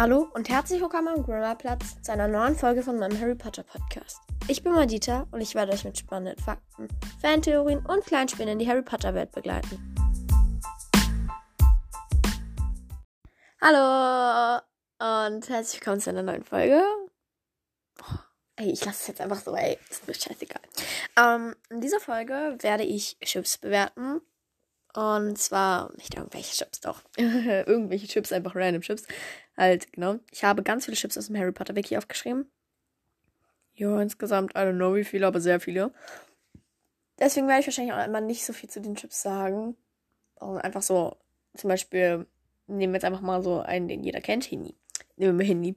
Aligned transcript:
Hallo 0.00 0.28
und 0.32 0.48
herzlich 0.48 0.80
willkommen 0.80 1.08
am 1.08 1.24
Grillerplatz 1.24 2.00
zu 2.02 2.12
einer 2.12 2.28
neuen 2.28 2.54
Folge 2.54 2.84
von 2.84 3.00
meinem 3.00 3.20
Harry 3.20 3.34
Potter 3.34 3.64
Podcast. 3.64 4.20
Ich 4.46 4.62
bin 4.62 4.70
Madita 4.70 5.26
und 5.32 5.40
ich 5.40 5.56
werde 5.56 5.72
euch 5.72 5.82
mit 5.82 5.98
spannenden 5.98 6.38
Fakten, 6.38 6.86
Fantheorien 7.20 7.84
und 7.84 8.06
Kleinspielen 8.06 8.52
in 8.52 8.60
die 8.60 8.68
Harry 8.68 8.82
Potter 8.82 9.12
Welt 9.14 9.32
begleiten. 9.32 9.96
Hallo 13.60 14.60
und 15.00 15.48
herzlich 15.48 15.80
willkommen 15.80 16.00
zu 16.00 16.10
einer 16.10 16.22
neuen 16.22 16.44
Folge. 16.44 16.80
Oh, 18.00 18.18
ey, 18.54 18.70
ich 18.70 18.84
lasse 18.84 19.00
es 19.00 19.06
jetzt 19.08 19.20
einfach 19.20 19.40
so, 19.40 19.52
ey, 19.56 19.80
ist 19.90 20.06
mir 20.06 20.14
scheißegal. 20.14 20.62
Ähm, 21.16 21.56
in 21.70 21.80
dieser 21.80 21.98
Folge 21.98 22.56
werde 22.60 22.84
ich 22.84 23.18
Chips 23.24 23.58
bewerten 23.58 24.20
und 24.94 25.38
zwar 25.38 25.92
nicht 25.96 26.14
irgendwelche 26.14 26.54
Chips, 26.54 26.80
doch. 26.82 27.02
irgendwelche 27.16 28.06
Chips, 28.06 28.30
einfach 28.30 28.54
random 28.54 28.82
Chips. 28.82 29.02
Halt, 29.58 29.92
genau. 29.92 30.20
Ich 30.30 30.44
habe 30.44 30.62
ganz 30.62 30.84
viele 30.84 30.96
Chips 30.96 31.18
aus 31.18 31.26
dem 31.26 31.36
Harry 31.36 31.50
Potter 31.50 31.74
Wiki 31.74 31.98
aufgeschrieben. 31.98 32.48
Ja, 33.74 34.00
insgesamt, 34.00 34.52
I 34.52 34.58
don't 34.58 34.76
know 34.76 34.94
wie 34.94 35.04
viele, 35.04 35.26
aber 35.26 35.40
sehr 35.40 35.58
viele. 35.58 35.92
Deswegen 37.18 37.48
werde 37.48 37.60
ich 37.60 37.66
wahrscheinlich 37.66 37.92
auch 37.92 38.06
immer 38.06 38.20
nicht 38.20 38.46
so 38.46 38.52
viel 38.52 38.70
zu 38.70 38.80
den 38.80 38.94
Chips 38.94 39.20
sagen. 39.20 39.76
Und 40.36 40.58
einfach 40.58 40.82
so, 40.82 41.16
zum 41.56 41.68
Beispiel, 41.68 42.24
nehmen 42.68 42.92
wir 42.92 42.98
jetzt 42.98 43.04
einfach 43.04 43.20
mal 43.20 43.42
so 43.42 43.60
einen, 43.60 43.88
den 43.88 44.04
jeder 44.04 44.20
kennt, 44.20 44.44
Hinny. 44.44 44.76
Nehmen 45.16 45.36
wir 45.40 45.46
Hinny. 45.46 45.74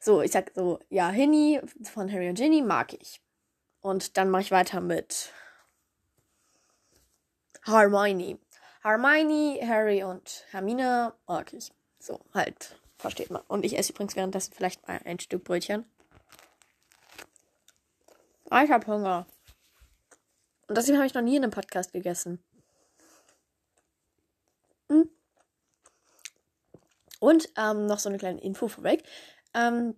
So, 0.00 0.22
ich 0.22 0.30
sag 0.30 0.52
so, 0.54 0.78
ja, 0.88 1.10
Hinny 1.10 1.60
von 1.82 2.10
Harry 2.12 2.28
und 2.28 2.36
Ginny 2.36 2.62
mag 2.62 2.92
ich. 2.92 3.20
Und 3.80 4.16
dann 4.16 4.30
mache 4.30 4.42
ich 4.42 4.50
weiter 4.52 4.80
mit 4.80 5.32
Hermione. 7.64 8.38
Hermione, 8.82 9.58
Harry 9.66 10.04
und 10.04 10.44
Hermine 10.50 11.12
mag 11.26 11.52
ich. 11.52 11.72
So, 11.98 12.20
halt. 12.32 12.76
Versteht 12.98 13.30
man. 13.30 13.42
Und 13.48 13.64
ich 13.64 13.78
esse 13.78 13.92
übrigens 13.92 14.16
währenddessen 14.16 14.52
vielleicht 14.54 14.86
mal 14.86 15.00
ein 15.04 15.20
Stück 15.20 15.44
Brötchen. 15.44 15.84
Ah, 18.50 18.62
ich 18.62 18.70
habe 18.70 18.86
Hunger. 18.86 19.26
Und 20.68 20.76
deswegen 20.76 20.98
habe 20.98 21.06
ich 21.06 21.14
noch 21.14 21.22
nie 21.22 21.36
in 21.36 21.42
einem 21.42 21.52
Podcast 21.52 21.92
gegessen. 21.92 22.42
Hm. 24.90 25.10
Und 27.20 27.48
ähm, 27.56 27.86
noch 27.86 27.98
so 27.98 28.08
eine 28.08 28.18
kleine 28.18 28.40
Info 28.40 28.68
vorweg. 28.68 29.02
Ähm, 29.54 29.94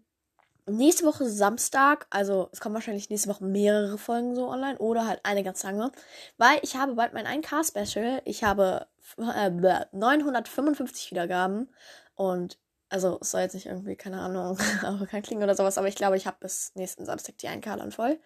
nächste 0.67 1.05
Woche 1.05 1.29
Samstag, 1.29 2.07
also 2.11 2.49
es 2.53 2.61
kommen 2.61 2.75
wahrscheinlich 2.75 3.11
nächste 3.11 3.29
Woche 3.29 3.45
mehrere 3.45 3.99
Folgen 3.99 4.35
so 4.35 4.49
online 4.49 4.79
oder 4.79 5.07
halt 5.07 5.21
eine 5.25 5.43
ganz 5.43 5.63
lange, 5.63 5.91
weil 6.37 6.59
ich 6.63 6.77
habe 6.77 6.95
bald 6.95 7.15
mein 7.15 7.27
1K-Special. 7.27 8.23
Ich 8.25 8.45
habe 8.45 8.87
äh, 9.19 9.51
955 9.51 11.11
Wiedergaben 11.11 11.71
und 12.15 12.59
also 12.91 13.19
es 13.21 13.31
soll 13.31 13.43
jetzt 13.43 13.55
nicht 13.55 13.67
irgendwie, 13.67 13.97
keine 13.97 14.21
Ahnung, 14.21 14.59
arrogant 14.83 15.27
klingen 15.27 15.43
oder 15.43 15.55
sowas, 15.55 15.79
aber 15.79 15.89
ich 15.89 15.97
glaube, 15.97 16.17
ich 16.17 16.27
habe 16.27 16.39
bis 16.41 16.75
nächsten 16.75 17.05
Samstag 17.05 17.39
die 17.39 17.49
1K 17.49 17.77
dann 17.77 17.93
voll. 17.93 18.19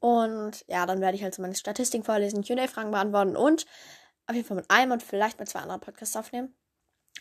Und 0.00 0.64
ja, 0.68 0.84
dann 0.86 1.00
werde 1.00 1.16
ich 1.16 1.22
halt 1.22 1.34
so 1.34 1.42
meine 1.42 1.54
Statistiken 1.54 2.04
vorlesen, 2.04 2.44
Q&A-Fragen 2.44 2.90
beantworten 2.90 3.36
und 3.36 3.66
auf 4.26 4.34
jeden 4.34 4.46
Fall 4.46 4.56
mit 4.56 4.70
einem 4.70 4.92
und 4.92 5.02
vielleicht 5.02 5.38
mit 5.38 5.48
zwei 5.48 5.60
anderen 5.60 5.80
Podcasts 5.80 6.16
aufnehmen. 6.16 6.54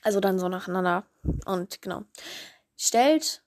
Also 0.02 0.20
dann 0.20 0.40
so 0.40 0.50
nacheinander. 0.50 1.06
Und 1.46 1.82
genau. 1.82 2.04
Stellt 2.76 3.44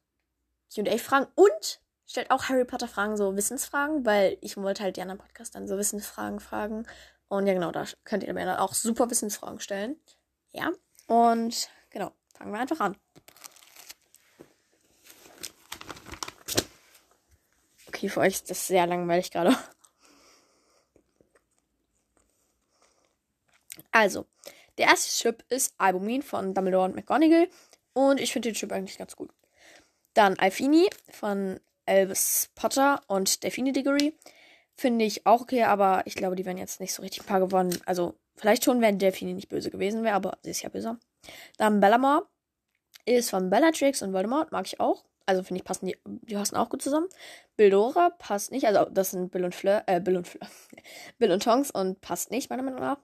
QA-Fragen 0.75 1.27
und 1.35 1.81
stellt 2.07 2.31
auch 2.31 2.45
Harry 2.45 2.65
Potter-Fragen, 2.65 3.17
so 3.17 3.37
Wissensfragen, 3.37 4.07
weil 4.07 4.39
ich 4.41 4.57
wollte 4.57 4.83
halt 4.83 4.97
die 4.97 5.03
anderen 5.03 5.19
Podcasts 5.19 5.53
dann 5.53 5.69
so 5.69 5.77
Wissensfragen 5.77 6.41
fragen. 6.41 6.87
Und 7.29 7.47
ja, 7.47 7.55
genau, 7.55 7.73
da 7.73 7.85
könnt 8.05 8.23
ihr 8.23 8.33
mir 8.33 8.47
dann 8.47 8.59
auch 8.59 8.75
super 8.75 9.11
Wissensfragen 9.11 9.61
stellen. 9.61 9.97
Ja, 10.53 10.71
und 11.09 11.69
genau, 11.91 12.13
fangen 12.35 12.53
wir 12.53 12.61
einfach 12.61 12.81
an. 12.81 12.97
Okay, 17.97 18.11
für 18.11 18.21
euch 18.21 18.35
ist 18.35 18.51
das 18.51 18.67
sehr 18.67 18.87
langweilig 18.87 19.31
gerade. 19.31 19.57
Also, 23.91 24.27
der 24.77 24.89
erste 24.89 25.11
Chip 25.11 25.43
ist 25.49 25.75
Albumin 25.79 26.21
von 26.21 26.53
Dumbledore 26.53 26.85
und 26.85 26.95
McGonagall. 26.95 27.49
Und 27.95 28.21
ich 28.21 28.35
finde 28.35 28.51
den 28.51 28.55
Chip 28.55 28.71
eigentlich 28.71 28.99
ganz 28.99 29.17
gut. 29.17 29.31
Dann 30.13 30.39
Alfini 30.39 30.91
von 31.09 31.59
Elvis 31.87 32.51
Potter 32.55 33.01
und 33.07 33.43
Delphine 33.43 33.73
Diggory. 33.73 34.15
Finde 34.75 35.07
ich 35.07 35.25
auch 35.25 35.41
okay, 35.41 35.63
aber 35.63 36.03
ich 36.05 36.17
glaube, 36.17 36.37
die 36.37 36.45
wären 36.45 36.59
jetzt 36.59 36.81
nicht 36.81 36.93
so 36.93 37.01
richtig 37.01 37.23
ein 37.23 37.27
paar 37.27 37.41
gewonnen. 37.41 37.81
Also, 37.87 38.15
vielleicht 38.35 38.65
schon, 38.65 38.83
wenn 38.83 38.99
Delphine 38.99 39.33
nicht 39.33 39.49
böse 39.49 39.71
gewesen 39.71 40.05
wäre, 40.05 40.17
aber 40.17 40.37
sie 40.43 40.51
ist 40.51 40.61
ja 40.61 40.69
böse. 40.69 40.99
Dann 41.57 41.81
Bellamore 41.81 42.27
ist 43.07 43.31
von 43.31 43.49
Bellatrix 43.49 44.03
und 44.03 44.13
Voldemort, 44.13 44.53
mag 44.53 44.67
ich 44.67 44.81
auch. 44.81 45.07
Also, 45.27 45.43
finde 45.43 45.59
ich, 45.59 45.65
passen 45.65 45.87
die, 45.87 45.97
die 46.05 46.35
passen 46.35 46.57
auch 46.57 46.69
gut 46.69 46.83
zusammen. 46.83 47.09
Bildora 47.57 48.11
passt 48.11 48.53
nicht, 48.53 48.67
also, 48.67 48.89
das 48.91 49.11
sind 49.11 49.31
Bill 49.31 49.45
und 49.45 49.55
Fleur, 49.55 49.83
äh, 49.87 50.01
Bill 50.01 50.17
und 50.17 50.29
Fleur. 50.29 50.49
Bill 51.19 51.33
und 51.33 51.43
Tonks 51.43 51.71
und 51.71 52.01
passt 52.01 52.31
nicht, 52.31 52.51
meiner 52.51 52.63
Meinung 52.63 52.81
nach. 52.81 52.99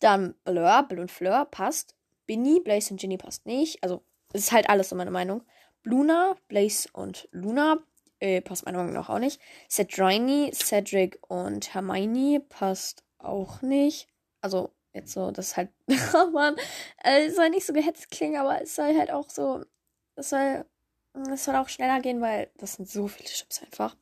Dann 0.00 0.34
Blur, 0.44 0.84
Bill 0.88 1.00
und 1.00 1.10
Fleur 1.10 1.46
passt. 1.46 1.94
Binny, 2.26 2.60
Blaze 2.60 2.92
und 2.92 3.00
Ginny 3.00 3.16
passt 3.16 3.46
nicht. 3.46 3.82
Also, 3.82 4.04
es 4.32 4.42
ist 4.42 4.52
halt 4.52 4.68
alles 4.68 4.88
so 4.88 4.96
meine 4.96 5.10
Meinung. 5.10 5.42
Luna, 5.84 6.36
Blaze 6.48 6.88
und 6.92 7.28
Luna 7.30 7.78
äh, 8.20 8.40
passt 8.40 8.64
meiner 8.64 8.78
Meinung 8.78 8.94
nach 8.94 9.10
auch 9.10 9.18
nicht. 9.18 9.40
Cedrini, 9.68 10.50
Cedric 10.52 11.18
und 11.28 11.74
Hermione 11.74 12.40
passt 12.40 13.04
auch 13.18 13.62
nicht. 13.62 14.08
Also 14.40 14.70
jetzt 14.92 15.12
so, 15.12 15.30
das 15.30 15.48
ist 15.48 15.56
halt, 15.56 15.70
oh 16.14 16.30
Mann, 16.30 16.56
äh, 17.02 17.26
es 17.26 17.36
soll 17.36 17.50
nicht 17.50 17.66
so 17.66 17.72
gehetzt 17.72 18.10
klingen, 18.10 18.40
aber 18.40 18.62
es 18.62 18.74
soll 18.74 18.96
halt 18.96 19.10
auch 19.10 19.28
so, 19.28 19.64
es 20.16 20.30
soll, 20.30 20.64
es 21.32 21.44
soll 21.44 21.56
auch 21.56 21.68
schneller 21.68 22.00
gehen, 22.00 22.20
weil 22.20 22.50
das 22.58 22.74
sind 22.74 22.88
so 22.88 23.08
viele 23.08 23.28
Chips 23.28 23.62
einfach. 23.62 23.96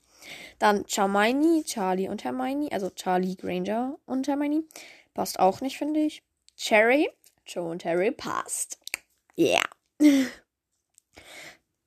Dann 0.58 0.84
Charmini, 0.86 1.64
Charlie 1.64 2.08
und 2.08 2.24
Hermione, 2.24 2.70
also 2.72 2.90
Charlie 2.90 3.36
Granger 3.36 3.98
und 4.06 4.28
Hermione, 4.28 4.64
passt 5.14 5.38
auch 5.38 5.60
nicht, 5.60 5.78
finde 5.78 6.00
ich. 6.00 6.22
Cherry, 6.56 7.10
Joe 7.46 7.70
und 7.70 7.84
Harry 7.84 8.12
passt. 8.12 8.78
Yeah. 9.36 9.64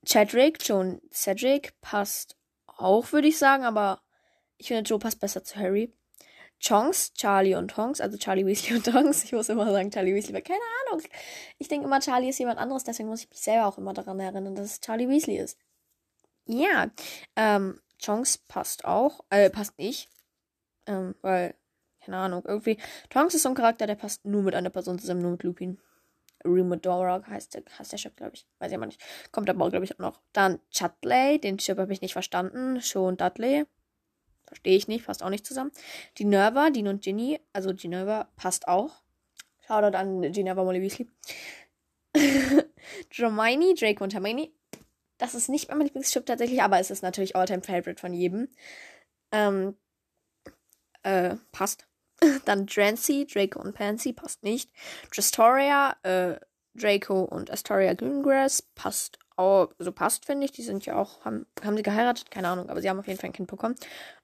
Chadrick, 0.06 0.60
Joe 0.68 0.80
und 0.80 1.14
Cedric 1.14 1.80
passt 1.82 2.38
auch, 2.68 3.12
würde 3.12 3.28
ich 3.28 3.38
sagen, 3.38 3.64
aber 3.64 4.02
ich 4.58 4.68
finde, 4.68 4.88
Joe 4.88 5.00
passt 5.00 5.20
besser 5.20 5.44
zu 5.44 5.58
Harry. 5.58 5.94
Chonks, 6.60 7.14
Charlie 7.14 7.56
und 7.56 7.70
Tonks, 7.70 8.02
also 8.02 8.18
Charlie 8.18 8.46
Weasley 8.46 8.76
und 8.76 8.86
Tonks. 8.86 9.24
Ich 9.24 9.32
muss 9.32 9.50
immer 9.50 9.72
sagen 9.72 9.92
Charlie 9.92 10.16
Weasley, 10.16 10.34
weil 10.34 10.42
keine 10.42 10.60
Ahnung. 10.88 11.04
Ich 11.58 11.68
denke 11.68 11.86
immer, 11.86 12.00
Charlie 12.00 12.30
ist 12.30 12.40
jemand 12.40 12.60
anderes, 12.60 12.84
deswegen 12.84 13.10
muss 13.10 13.24
ich 13.24 13.30
mich 13.30 13.40
selber 13.40 13.68
auch 13.68 13.78
immer 13.78 13.94
daran 13.94 14.20
erinnern, 14.20 14.56
dass 14.56 14.66
es 14.66 14.82
Charlie 14.82 15.10
Weasley 15.10 15.38
ist. 15.38 15.58
Ja, 16.46 16.90
ähm, 17.36 17.80
Chonks 18.04 18.38
passt 18.38 18.86
auch, 18.86 19.22
äh, 19.30 19.50
passt 19.50 19.78
nicht. 19.78 20.10
Ähm, 20.88 21.16
weil, 21.22 21.56
keine 22.04 22.18
Ahnung, 22.18 22.44
irgendwie, 22.46 22.78
Tonks 23.10 23.34
ist 23.34 23.44
so 23.44 23.50
ein 23.50 23.56
Charakter, 23.56 23.88
der 23.88 23.96
passt 23.96 24.26
nur 24.26 24.44
mit 24.44 24.56
einer 24.56 24.70
Person 24.70 25.00
zusammen, 25.00 25.22
nur 25.22 25.32
mit 25.32 25.44
Lupin. 25.44 25.80
Remodora 26.46 27.26
heißt 27.28 27.56
der, 27.56 27.64
heißt 27.78 27.92
der 27.92 28.00
Chip, 28.00 28.16
glaube 28.16 28.36
ich. 28.36 28.46
Weiß 28.60 28.72
ich 28.72 28.78
aber 28.78 28.86
nicht. 28.86 29.02
Kommt 29.32 29.50
aber, 29.50 29.70
glaube 29.70 29.86
ich, 29.86 29.96
auch 29.96 30.00
noch. 30.00 30.22
Dann 30.32 30.60
Chudley, 30.70 31.40
den 31.40 31.58
Chip 31.58 31.78
habe 31.78 31.92
ich 31.92 32.02
nicht 32.02 32.14
verstanden. 32.14 32.80
Und 32.96 33.22
Dudley. 33.22 33.66
Verstehe 34.48 34.78
ich 34.78 34.88
nicht, 34.88 35.06
passt 35.06 35.24
auch 35.24 35.30
nicht 35.30 35.46
zusammen. 35.46 35.72
Die 36.18 36.26
Nerva, 36.26 36.70
Dean 36.70 36.88
und 36.88 37.02
Ginny, 37.02 37.40
also 37.54 37.74
Ginevra 37.74 38.30
passt 38.36 38.68
auch. 38.68 39.02
Shoutout 39.66 39.98
an 39.98 40.32
Ginevra 40.32 40.64
Molly 40.64 40.82
Weasley. 40.82 41.08
Hermione, 43.10 43.74
Draco 43.74 44.04
und 44.04 44.14
Hermione. 44.14 44.52
Das 45.18 45.34
ist 45.34 45.50
nicht 45.50 45.70
mein 45.70 45.82
Lieblingschip 45.82 46.26
tatsächlich, 46.26 46.62
aber 46.62 46.80
es 46.80 46.92
ist 46.92 47.02
natürlich 47.02 47.36
Alltime 47.36 47.62
Favorite 47.62 48.00
von 48.00 48.14
jedem. 48.14 48.50
Ähm, 49.32 49.76
äh, 51.04 51.36
passt. 51.52 51.88
Dann 52.46 52.66
Drancy, 52.66 53.26
Draco 53.26 53.60
und 53.60 53.74
Pansy 53.74 54.14
passt 54.14 54.44
nicht. 54.44 54.72
Trastoria, 55.12 55.96
äh, 56.04 56.40
Draco 56.74 57.24
und 57.24 57.52
Astoria 57.52 57.94
Greengrass 57.94 58.62
passt 58.62 59.20
auch, 59.38 59.70
also 59.78 59.92
passt, 59.92 60.26
finde 60.26 60.46
ich. 60.46 60.52
Die 60.52 60.64
sind 60.64 60.86
ja 60.86 60.96
auch, 60.96 61.24
haben, 61.26 61.46
haben 61.64 61.78
sie 61.78 61.84
geheiratet? 61.84 62.32
Keine 62.32 62.48
Ahnung, 62.48 62.70
aber 62.70 62.82
sie 62.82 62.90
haben 62.90 63.00
auf 63.00 63.08
jeden 63.08 63.20
Fall 63.20 63.30
ein 63.30 63.34
Kind 63.34 63.50
bekommen. 63.50 63.76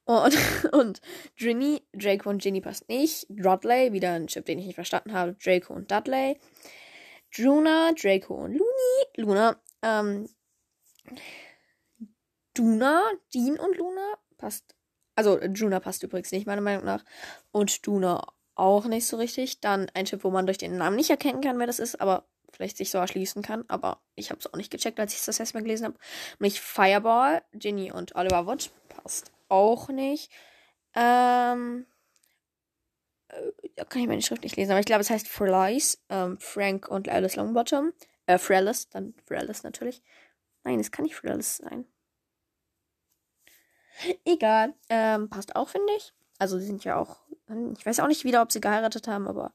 Und, 0.05 0.37
und 0.73 1.01
Drinny, 1.39 1.81
Draco 1.93 2.29
und 2.29 2.41
Ginny 2.41 2.61
passt 2.61 2.87
nicht. 2.89 3.25
Dudley, 3.29 3.93
wieder 3.93 4.13
ein 4.13 4.27
Chip, 4.27 4.45
den 4.45 4.59
ich 4.59 4.65
nicht 4.65 4.75
verstanden 4.75 5.13
habe. 5.13 5.33
Draco 5.33 5.73
und 5.73 5.91
Dudley. 5.91 6.39
Druna, 7.35 7.91
Draco 7.93 8.35
und 8.35 8.51
Luni. 8.51 9.05
Luna, 9.17 9.55
ähm, 9.81 10.27
Duna, 12.53 13.09
Dean 13.33 13.57
und 13.57 13.77
Luna 13.77 14.17
passt 14.37 14.75
also 15.15 15.39
Juna 15.39 15.79
passt 15.79 16.03
übrigens 16.03 16.31
nicht, 16.31 16.47
meiner 16.47 16.61
Meinung 16.61 16.85
nach. 16.85 17.03
Und 17.51 17.85
Duna 17.85 18.25
auch 18.55 18.85
nicht 18.85 19.05
so 19.05 19.17
richtig. 19.17 19.59
Dann 19.61 19.89
ein 19.93 20.05
Chip, 20.05 20.23
wo 20.23 20.31
man 20.31 20.45
durch 20.45 20.57
den 20.57 20.77
Namen 20.77 20.95
nicht 20.95 21.09
erkennen 21.09 21.41
kann, 21.41 21.59
wer 21.59 21.67
das 21.67 21.79
ist, 21.79 21.99
aber 22.01 22.27
vielleicht 22.51 22.77
sich 22.77 22.91
so 22.91 22.97
erschließen 22.97 23.41
kann. 23.41 23.65
Aber 23.67 24.01
ich 24.15 24.29
habe 24.29 24.39
es 24.39 24.51
auch 24.51 24.57
nicht 24.57 24.71
gecheckt, 24.71 24.99
als 24.99 25.13
ich 25.13 25.23
das 25.25 25.39
erstmal 25.39 25.63
gelesen 25.63 25.85
habe. 25.85 25.97
Nämlich 26.39 26.61
Fireball, 26.61 27.41
Ginny 27.53 27.91
und 27.91 28.15
Oliver 28.15 28.45
Wood. 28.45 28.71
Passt 28.89 29.31
auch 29.49 29.89
nicht. 29.89 30.31
Ähm. 30.95 31.85
Äh, 33.29 33.51
da 33.75 33.85
kann 33.85 34.01
ich 34.01 34.07
meine 34.07 34.21
Schrift 34.21 34.43
nicht 34.43 34.55
lesen, 34.57 34.71
aber 34.71 34.79
ich 34.79 34.85
glaube, 34.85 35.01
es 35.01 35.09
heißt 35.09 35.27
For 35.27 35.47
Lies. 35.47 36.03
Ähm, 36.09 36.37
Frank 36.39 36.87
und 36.87 37.09
Alice 37.09 37.35
Longbottom. 37.35 37.93
Äh, 38.27 38.37
Frelis, 38.37 38.89
dann 38.89 39.13
Frelis 39.25 39.63
natürlich. 39.63 40.01
Nein, 40.63 40.79
es 40.79 40.91
kann 40.91 41.03
nicht 41.03 41.15
Frelis 41.15 41.57
sein. 41.57 41.85
Egal. 44.25 44.73
Ähm, 44.89 45.29
passt 45.29 45.55
auch, 45.55 45.69
finde 45.69 45.91
ich. 45.97 46.13
Also, 46.39 46.57
sie 46.59 46.65
sind 46.65 46.83
ja 46.83 46.97
auch. 46.97 47.17
Ich 47.77 47.85
weiß 47.85 47.99
auch 47.99 48.07
nicht 48.07 48.23
wieder, 48.23 48.41
ob 48.41 48.51
sie 48.51 48.61
geheiratet 48.61 49.07
haben, 49.07 49.27
aber 49.27 49.53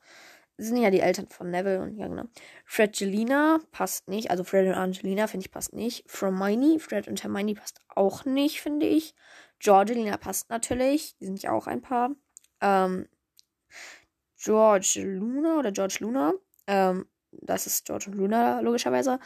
sind 0.59 0.79
ja 0.79 0.91
die 0.91 1.01
Eltern 1.01 1.29
von 1.29 1.51
Neville 1.51 1.83
und 1.83 1.97
ja, 1.97 2.09
genau. 2.09 2.25
Fredgelina 2.65 3.61
passt 3.73 4.09
nicht. 4.09 4.31
Also, 4.31 4.45
Fred 4.45 4.67
und 4.67 4.75
Angelina, 4.75 5.27
finde 5.27 5.45
ich, 5.47 5.53
passt 5.53 5.73
nicht. 5.73 6.05
Hermione, 6.11 6.79
Fred 6.79 7.09
und 7.09 7.23
Hermione 7.23 7.55
passt 7.55 7.81
auch 7.89 8.25
nicht, 8.25 8.61
finde 8.63 8.87
ich. 8.87 9.15
Georgelina 9.59 10.17
passt 10.17 10.51
natürlich. 10.51 11.17
Die 11.19 11.27
sind 11.27 11.43
ja 11.43 11.53
auch 11.53 11.67
ein 11.67 11.83
Paar. 11.83 12.11
Ähm, 12.61 13.09
George 14.39 15.03
Luna 15.03 15.59
oder 15.59 15.73
George 15.73 15.99
Luna. 16.01 16.33
Ähm, 16.67 17.07
das 17.33 17.67
ist 17.67 17.87
George 17.87 18.07
und 18.09 18.15
Luna, 18.15 18.61
logischerweise. 18.61 19.19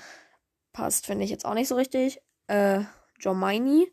Passt, 0.72 1.06
finde 1.06 1.24
ich 1.24 1.30
jetzt 1.30 1.44
auch 1.44 1.54
nicht 1.54 1.68
so 1.68 1.76
richtig. 1.76 2.20
Äh, 2.46 2.84
Hermione. 3.20 3.86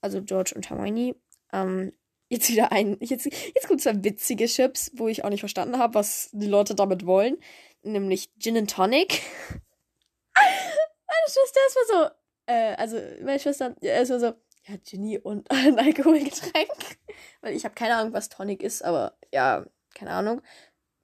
Also 0.00 0.22
George 0.22 0.52
und 0.54 0.68
Hermione. 0.70 1.16
Ähm, 1.52 1.92
jetzt 2.30 2.48
wieder 2.48 2.72
ein. 2.72 2.96
Jetzt, 3.00 3.26
jetzt 3.26 3.68
kommt 3.68 3.82
zwei 3.82 4.02
witzige 4.02 4.46
Chips, 4.46 4.92
wo 4.94 5.08
ich 5.08 5.24
auch 5.24 5.28
nicht 5.28 5.40
verstanden 5.40 5.78
habe, 5.78 5.94
was 5.94 6.30
die 6.32 6.46
Leute 6.46 6.74
damit 6.74 7.04
wollen. 7.04 7.36
Nämlich 7.82 8.30
Gin 8.38 8.56
and 8.56 8.70
Tonic. 8.70 9.22
meine 10.34 11.26
Schwester 11.26 11.60
ist 11.66 11.76
mal 11.76 11.86
so. 11.86 12.10
Äh, 12.46 12.74
also, 12.76 12.96
meine 13.22 13.38
Schwester 13.38 13.76
ist 13.80 14.10
mal 14.10 14.20
so. 14.20 14.34
Ja, 14.66 14.76
Ginny 14.84 15.18
und 15.18 15.50
ein 15.50 15.78
Alkoholgetränk. 15.78 16.98
Weil 17.40 17.54
ich 17.54 17.64
habe 17.64 17.74
keine 17.74 17.96
Ahnung, 17.96 18.12
was 18.12 18.28
Tonic 18.28 18.62
ist, 18.62 18.82
aber 18.82 19.18
ja, 19.32 19.66
keine 19.94 20.12
Ahnung. 20.12 20.40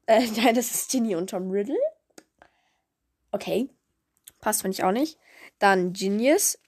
Äh, 0.07 0.27
nein, 0.37 0.55
das 0.55 0.71
ist 0.71 0.91
Ginny 0.91 1.17
und 1.17 1.31
Tom 1.31 1.51
Riddle. 1.51 1.77
Okay. 3.33 3.69
Passt, 4.41 4.63
finde 4.63 4.77
ich 4.77 4.85
auch 4.85 4.93
nicht. 4.93 5.19
Dann 5.59 5.93
Genius. 5.93 6.59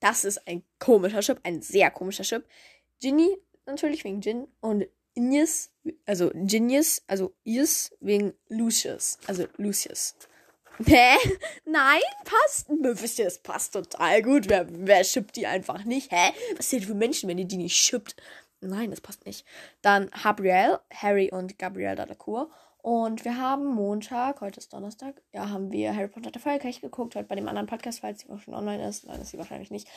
Das 0.00 0.24
ist 0.24 0.46
ein 0.46 0.62
komischer 0.78 1.20
Chip, 1.20 1.40
ein 1.42 1.62
sehr 1.62 1.90
komischer 1.90 2.22
Chip. 2.22 2.46
Ginny, 3.00 3.36
natürlich 3.66 4.04
wegen 4.04 4.20
Gin. 4.20 4.48
Und 4.60 4.86
Inius, 5.14 5.70
also 6.04 6.30
Genius, 6.34 7.02
also 7.06 7.34
Is 7.44 7.92
wegen 8.00 8.34
Lucius. 8.48 9.18
Also 9.26 9.46
Lucius. 9.56 10.14
Hä? 10.84 11.16
Nein, 11.64 12.00
passt. 12.24 12.68
Mephistus 12.68 13.38
passt 13.38 13.72
total 13.72 14.22
gut. 14.22 14.48
Wer, 14.48 14.66
wer 14.68 15.04
schippt 15.04 15.36
die 15.36 15.46
einfach 15.46 15.84
nicht? 15.84 16.12
Hä? 16.12 16.32
Was 16.56 16.68
sind 16.68 16.84
für 16.84 16.94
Menschen, 16.94 17.28
wenn 17.28 17.38
ihr 17.38 17.46
die 17.46 17.56
nicht 17.56 17.76
schippt? 17.76 18.16
Nein, 18.60 18.90
das 18.90 19.00
passt 19.00 19.24
nicht. 19.26 19.46
Dann 19.80 20.10
Gabriel, 20.22 20.78
Harry 20.92 21.30
und 21.30 21.58
Gabrielle 21.58 21.96
Delacour. 21.96 22.50
Und 22.86 23.24
wir 23.24 23.36
haben 23.36 23.66
Montag, 23.66 24.40
heute 24.40 24.60
ist 24.60 24.72
Donnerstag, 24.72 25.20
ja, 25.32 25.50
haben 25.50 25.72
wir 25.72 25.92
Harry 25.96 26.06
Potter 26.06 26.30
der 26.30 26.40
Feuerkelch 26.40 26.80
geguckt, 26.80 27.16
heute 27.16 27.26
bei 27.26 27.34
dem 27.34 27.48
anderen 27.48 27.66
Podcast, 27.66 27.98
falls 27.98 28.20
sie 28.20 28.30
auch 28.30 28.38
schon 28.38 28.54
online 28.54 28.86
ist. 28.88 29.08
Nein, 29.08 29.20
ist 29.20 29.30
sie 29.30 29.38
wahrscheinlich 29.38 29.72
nicht. 29.72 29.88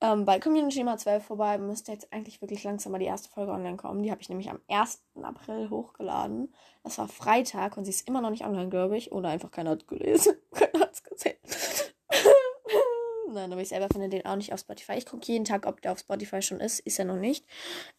Ähm, 0.00 0.24
bei 0.24 0.40
Community 0.40 0.78
Nummer 0.78 0.96
12 0.96 1.22
vorbei, 1.22 1.58
müsste 1.58 1.92
jetzt 1.92 2.10
eigentlich 2.10 2.40
wirklich 2.40 2.64
langsam 2.64 2.92
mal 2.92 3.00
die 3.00 3.04
erste 3.04 3.28
Folge 3.28 3.52
online 3.52 3.76
kommen. 3.76 4.02
Die 4.02 4.10
habe 4.10 4.22
ich 4.22 4.30
nämlich 4.30 4.48
am 4.48 4.60
1. 4.66 5.02
April 5.20 5.68
hochgeladen. 5.68 6.54
Das 6.84 6.96
war 6.96 7.06
Freitag 7.06 7.76
und 7.76 7.84
sie 7.84 7.90
ist 7.90 8.08
immer 8.08 8.22
noch 8.22 8.30
nicht 8.30 8.46
online, 8.46 8.70
glaube 8.70 8.96
ich. 8.96 9.12
Oder 9.12 9.28
einfach 9.28 9.50
keiner 9.50 9.72
hat 9.72 9.86
gelesen. 9.86 10.32
keiner 10.52 10.87
Nein, 13.38 13.52
aber 13.52 13.62
ich 13.62 13.68
selber 13.68 13.86
finde 13.88 14.08
den 14.08 14.26
auch 14.26 14.34
nicht 14.34 14.52
auf 14.52 14.58
Spotify. 14.58 14.94
Ich 14.94 15.06
gucke 15.06 15.24
jeden 15.26 15.44
Tag, 15.44 15.64
ob 15.64 15.80
der 15.80 15.92
auf 15.92 16.00
Spotify 16.00 16.42
schon 16.42 16.58
ist. 16.58 16.80
Ist 16.80 16.98
er 16.98 17.04
noch 17.04 17.16
nicht. 17.16 17.46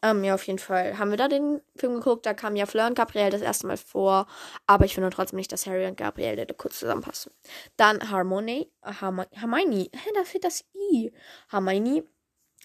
Ähm, 0.02 0.24
ja, 0.26 0.36
auf 0.36 0.46
jeden 0.46 0.60
Fall 0.60 0.98
haben 0.98 1.12
wir 1.12 1.18
da 1.18 1.30
den 1.30 1.62
Film 1.78 1.94
geguckt. 1.94 2.26
Da 2.26 2.34
kam 2.34 2.58
ja 2.58 2.66
Fleur 2.66 2.88
und 2.88 2.96
Gabrielle 2.96 3.30
das 3.30 3.42
erste 3.42 3.66
Mal 3.66 3.78
vor. 3.78 4.28
Aber 4.68 4.84
ich 4.84 4.96
finde 4.96 5.10
trotzdem 5.12 5.38
nicht, 5.38 5.52
dass 5.54 5.66
Harry 5.66 5.86
und 5.88 5.96
Gabrielle 5.96 6.46
da 6.46 6.54
kurz 6.54 6.80
zusammenpassen. 6.80 7.32
Dann 7.78 8.12
Harmony. 8.12 8.70
Harm 8.84 9.24
Hermione. 9.32 9.90
Hä, 9.94 10.10
da 10.14 10.26
fehlt 10.26 10.44
das 10.44 10.66
I. 10.92 11.14
Hermione. 11.50 12.04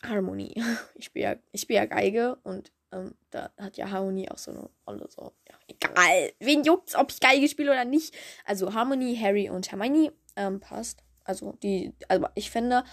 Harmonie. 0.02 0.54
Ich 0.96 1.06
spiele 1.06 1.24
ja, 1.24 1.58
spiel 1.58 1.76
ja 1.76 1.86
Geige 1.86 2.36
und 2.42 2.72
ähm, 2.92 3.14
da 3.30 3.50
hat 3.56 3.76
ja 3.76 3.88
Harmonie 3.88 4.28
auch 4.30 4.38
so 4.38 4.50
eine 4.50 4.68
Rolle. 4.84 5.06
So. 5.08 5.32
Ja, 5.48 5.54
egal. 5.68 6.32
Wen 6.40 6.64
juckt's, 6.64 6.96
ob 6.96 7.12
ich 7.12 7.20
Geige 7.20 7.48
spiele 7.48 7.70
oder 7.70 7.84
nicht? 7.84 8.14
Also 8.44 8.74
Harmony, 8.74 9.16
Harry 9.16 9.48
und 9.48 9.70
Hermione 9.70 10.12
ähm, 10.34 10.58
passt. 10.58 11.04
Also 11.24 11.52
die, 11.62 11.92
also 12.08 12.26
ich 12.34 12.50
finde, 12.50 12.84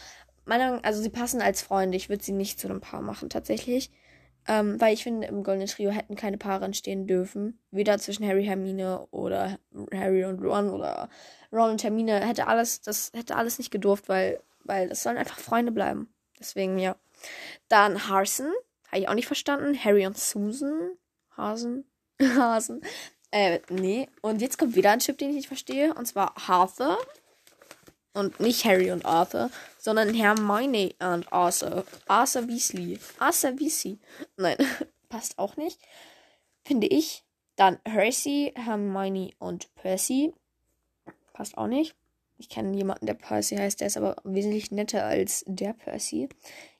meine, 0.45 0.83
also 0.83 1.01
sie 1.01 1.09
passen 1.09 1.41
als 1.41 1.61
Freunde. 1.61 1.97
Ich 1.97 2.09
würde 2.09 2.23
sie 2.23 2.31
nicht 2.31 2.59
zu 2.59 2.67
einem 2.67 2.81
Paar 2.81 3.01
machen, 3.01 3.29
tatsächlich. 3.29 3.91
Ähm, 4.47 4.81
weil 4.81 4.93
ich 4.93 5.03
finde, 5.03 5.27
im 5.27 5.43
Goldenen 5.43 5.67
Trio 5.67 5.91
hätten 5.91 6.15
keine 6.15 6.37
Paare 6.37 6.65
entstehen 6.65 7.05
dürfen. 7.05 7.59
Weder 7.69 7.99
zwischen 7.99 8.27
Harry, 8.27 8.43
Hermine 8.43 9.07
oder 9.11 9.59
Harry 9.93 10.25
und 10.25 10.41
Ron 10.41 10.69
oder 10.69 11.09
Ron 11.51 11.71
und 11.71 11.83
Hermine. 11.83 12.25
Hätte 12.25 12.47
alles, 12.47 12.81
das 12.81 13.11
hätte 13.13 13.35
alles 13.35 13.59
nicht 13.59 13.69
gedurft, 13.69 14.09
weil, 14.09 14.41
weil 14.63 14.89
das 14.89 15.03
sollen 15.03 15.17
einfach 15.17 15.39
Freunde 15.39 15.71
bleiben. 15.71 16.11
Deswegen, 16.39 16.79
ja. 16.79 16.95
Dann 17.67 18.07
Harson. 18.07 18.51
Habe 18.87 19.01
ich 19.01 19.09
auch 19.09 19.13
nicht 19.13 19.27
verstanden. 19.27 19.77
Harry 19.81 20.07
und 20.07 20.17
Susan. 20.17 20.97
Hasen. 21.37 21.85
Hasen. 22.21 22.81
Äh, 23.29 23.59
nee. 23.69 24.09
Und 24.21 24.41
jetzt 24.41 24.57
kommt 24.57 24.75
wieder 24.75 24.91
ein 24.91 24.99
Chip, 24.99 25.19
den 25.19 25.29
ich 25.29 25.35
nicht 25.35 25.47
verstehe. 25.47 25.93
Und 25.93 26.07
zwar 26.07 26.33
Arthur. 26.49 26.97
Und 28.13 28.39
nicht 28.39 28.65
Harry 28.65 28.91
und 28.91 29.05
Arthur, 29.05 29.49
sondern 29.77 30.13
Hermione 30.13 30.93
und 30.99 31.31
Arthur. 31.31 31.85
Arthur 32.07 32.47
Weasley. 32.47 32.99
Arthur 33.19 33.57
Weasley. 33.57 33.99
Nein, 34.35 34.57
passt 35.09 35.39
auch 35.39 35.55
nicht. 35.55 35.79
Finde 36.63 36.87
ich. 36.87 37.23
Dann 37.55 37.79
Percy, 37.83 38.53
Hermione 38.55 39.31
und 39.39 39.73
Percy. 39.75 40.33
Passt 41.33 41.57
auch 41.57 41.67
nicht. 41.67 41.95
Ich 42.37 42.49
kenne 42.49 42.75
jemanden, 42.75 43.05
der 43.05 43.13
Percy 43.13 43.55
heißt, 43.55 43.79
der 43.81 43.87
ist 43.87 43.97
aber 43.97 44.15
wesentlich 44.23 44.71
netter 44.71 45.05
als 45.05 45.43
der 45.47 45.73
Percy. 45.73 46.27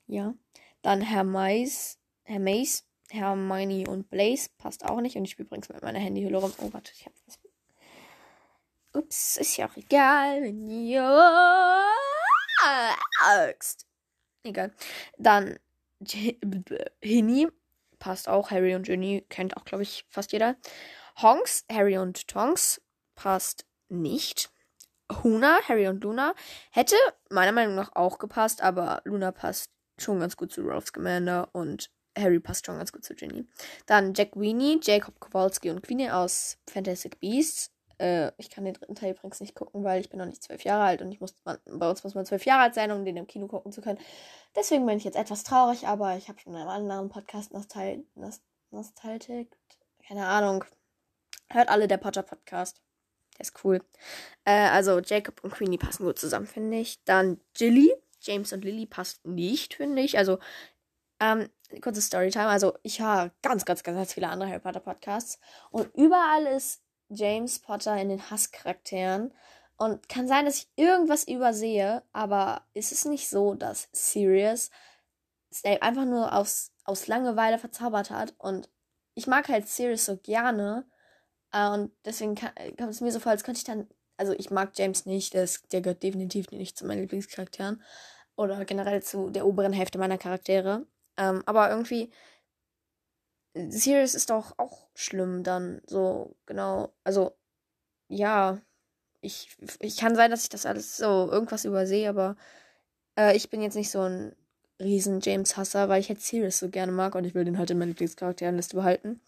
Ja. 0.08 0.34
Dann 0.82 1.02
Hermais, 1.02 2.00
Hermais, 2.24 2.84
Hermione 3.10 3.88
und 3.88 4.10
Blaze. 4.10 4.50
Passt 4.58 4.84
auch 4.86 5.02
nicht. 5.02 5.16
Und 5.16 5.26
ich 5.26 5.32
spiele 5.32 5.48
übrigens 5.48 5.70
mit 5.70 5.82
meiner 5.82 6.00
Handyhülle 6.00 6.38
rum. 6.38 6.52
Oh, 6.58 6.74
warte, 6.74 6.92
ich 6.96 7.06
habe 7.06 7.16
was 7.26 7.40
Ups, 8.94 9.38
ist 9.38 9.58
ja 9.58 9.70
auch 9.70 9.78
egal, 9.78 10.42
wenn 10.42 10.70
ihr 10.70 11.04
Angst. 13.22 13.88
Egal. 14.44 14.74
Dann 15.18 15.60
Hinny 17.02 17.48
passt 18.00 18.28
auch. 18.28 18.52
Harry 18.52 18.76
und 18.76 18.84
Ginny 18.84 19.26
kennt 19.30 19.56
auch, 19.56 19.66
glaube 19.66 19.84
ich, 19.84 20.06
fast 20.10 20.34
jeder. 20.34 20.56
Honks, 21.22 21.66
Harry 21.72 21.98
und 21.98 22.28
Tonks 22.28 22.82
passt 23.16 23.66
nicht. 23.90 24.50
Huna, 25.24 25.60
Harry 25.68 25.88
und 25.88 26.04
Luna 26.04 26.34
hätte 26.72 26.96
meiner 27.30 27.52
Meinung 27.52 27.76
nach 27.76 27.96
auch 27.96 28.18
gepasst, 28.18 28.62
aber 28.62 29.02
Luna 29.04 29.32
passt 29.32 29.70
schon 29.98 30.20
ganz 30.20 30.38
gut 30.38 30.52
zu 30.52 30.62
Ralph 30.64 30.88
Scamander 30.88 31.50
und 31.52 31.92
Harry 32.18 32.40
passt 32.40 32.66
schon 32.66 32.78
ganz 32.78 32.92
gut 32.92 33.04
zu 33.04 33.14
Ginny. 33.14 33.46
Dann 33.86 34.14
Jack 34.14 34.36
Weenie, 34.36 34.80
Jacob 34.82 35.20
Kowalski 35.20 35.70
und 35.70 35.84
Queenie 35.84 36.10
aus 36.10 36.58
Fantastic 36.70 37.20
Beasts 37.20 37.72
äh, 38.02 38.32
ich 38.38 38.50
kann 38.50 38.66
den 38.66 38.74
dritten 38.74 38.96
Teil 38.96 39.12
übrigens 39.12 39.40
nicht 39.40 39.56
gucken, 39.56 39.84
weil 39.84 40.02
ich 40.02 40.10
bin 40.10 40.20
noch 40.20 40.26
nicht 40.26 40.44
zwölf 40.44 40.64
Jahre 40.64 40.84
alt 40.84 41.02
und 41.02 41.12
ich 41.12 41.22
muss, 41.22 41.36
man, 41.46 41.60
bei 41.66 41.90
uns 41.90 42.04
muss 42.04 42.16
man 42.16 42.26
zwölf 42.26 42.46
Jahre 42.46 42.64
alt 42.64 42.74
sein, 42.74 42.92
um 42.92 43.06
den 43.06 43.16
im 43.16 43.28
Kino 43.28 43.48
gucken 43.48 43.72
zu 43.72 43.82
können. 43.82 44.00
Deswegen 44.56 44.86
bin 44.86 44.98
ich 44.98 45.04
jetzt 45.04 45.18
etwas 45.18 45.44
traurig, 45.44 45.88
aber 45.88 46.18
ich 46.18 46.28
habe 46.28 46.40
schon 46.40 46.54
in 46.54 46.60
einem 46.60 46.70
anderen 46.70 47.10
Podcast 47.10 47.54
Nostal 47.54 48.04
Nostaltik, 48.72 49.56
keine 50.08 50.26
Ahnung. 50.26 50.66
Hört 51.50 51.70
alle 51.70 51.88
der 51.88 51.98
Potter 51.98 52.24
Podcast. 52.24 52.82
Der 53.38 53.42
ist 53.42 53.64
cool. 53.64 53.82
Äh, 54.46 54.70
also 54.70 55.00
Jacob 55.00 55.44
und 55.44 55.54
Queenie 55.54 55.78
passen 55.78 56.06
gut 56.06 56.18
zusammen, 56.18 56.48
finde 56.48 56.78
ich. 56.78 57.04
Dann 57.04 57.40
Jilly. 57.56 57.94
James 58.24 58.54
und 58.54 58.64
Lily 58.64 58.86
passt 58.86 59.26
nicht, 59.26 59.74
finde 59.74 60.02
ich. 60.04 60.18
Also, 60.18 60.38
ähm, 61.20 61.50
kurze 61.82 62.02
Storytime. 62.02 62.48
Also, 62.48 62.78
ich 62.84 63.02
höre 63.02 63.32
ganz, 63.42 63.66
ganz, 63.66 63.82
ganz, 63.82 63.98
ganz 63.98 64.14
viele 64.14 64.30
andere 64.30 64.50
Harry 64.50 64.60
Potter 64.60 64.80
Podcasts. 64.80 65.40
Und 65.72 65.92
überall 65.96 66.46
ist 66.46 66.81
James 67.12 67.60
Potter 67.60 67.98
in 67.98 68.10
den 68.10 68.30
Hasscharakteren. 68.30 69.34
Und 69.78 70.08
kann 70.10 70.28
sein, 70.28 70.46
dass 70.46 70.58
ich 70.58 70.68
irgendwas 70.76 71.28
übersehe, 71.28 72.04
aber 72.14 72.62
ist 72.74 72.92
es 72.92 73.06
nicht 73.06 73.28
so, 73.30 73.56
dass 73.56 73.90
Sirius 73.92 74.70
Snape 75.52 75.82
einfach 75.82 76.06
nur 76.06 76.34
aus, 76.34 76.72
aus 76.86 77.08
Langeweile 77.08 77.58
verzaubert 77.58 78.12
hat? 78.12 78.36
Und 78.38 78.70
ich 79.16 79.28
mag 79.28 79.50
halt 79.50 79.68
Sirius 79.68 80.06
so 80.06 80.18
gerne. 80.18 80.86
Äh, 81.52 81.70
und 81.70 81.92
deswegen 82.06 82.36
kommt 82.36 82.92
es 82.92 83.02
mir 83.02 83.12
so 83.12 83.20
vor, 83.20 83.32
als 83.32 83.44
könnte 83.44 83.60
ich 83.60 83.64
dann. 83.64 83.88
Also, 84.18 84.34
ich 84.34 84.52
mag 84.52 84.78
James 84.78 85.08
nicht, 85.08 85.34
der, 85.34 85.44
ist, 85.46 85.74
der 85.74 85.82
gehört 85.82 86.04
definitiv 86.04 86.52
nicht 86.52 86.78
zu 86.78 86.86
meinen 86.86 87.02
Lieblingscharakteren. 87.02 87.82
Oder 88.36 88.64
generell 88.66 89.02
zu 89.02 89.32
der 89.32 89.48
oberen 89.48 89.74
Hälfte 89.74 89.98
meiner 89.98 90.20
Charaktere. 90.20 90.86
Ähm, 91.18 91.42
aber 91.48 91.70
irgendwie 91.70 92.12
Sirius 93.54 94.16
ist 94.16 94.30
doch 94.30 94.58
auch 94.58 94.88
schlimm 94.96 95.44
dann. 95.44 95.82
So, 95.88 96.36
genau. 96.46 96.94
Also, 97.04 97.34
ja. 98.08 98.60
Ich, 99.22 99.56
ich 99.80 99.98
kann 99.98 100.16
sein, 100.16 100.32
dass 100.32 100.44
ich 100.44 100.50
das 100.50 100.66
alles 100.66 100.98
so 100.98 101.30
irgendwas 101.32 101.66
übersehe, 101.66 102.10
aber 102.10 102.38
äh, 103.18 103.36
ich 103.36 103.50
bin 103.52 103.62
jetzt 103.62 103.76
nicht 103.76 103.92
so 103.92 104.02
ein 104.02 104.36
riesen 104.80 105.20
James-Hasser, 105.22 105.90
weil 105.90 106.02
ich 106.02 106.10
halt 106.10 106.22
Sirius 106.22 106.60
so 106.60 106.70
gerne 106.70 106.92
mag 106.92 107.16
und 107.16 107.26
ich 107.26 107.36
will 107.36 107.46
den 107.46 107.58
halt 107.60 107.70
in 107.70 107.78
meiner 107.78 107.90
Lieblingscharakterinliste 107.90 108.76
behalten. 108.76 109.22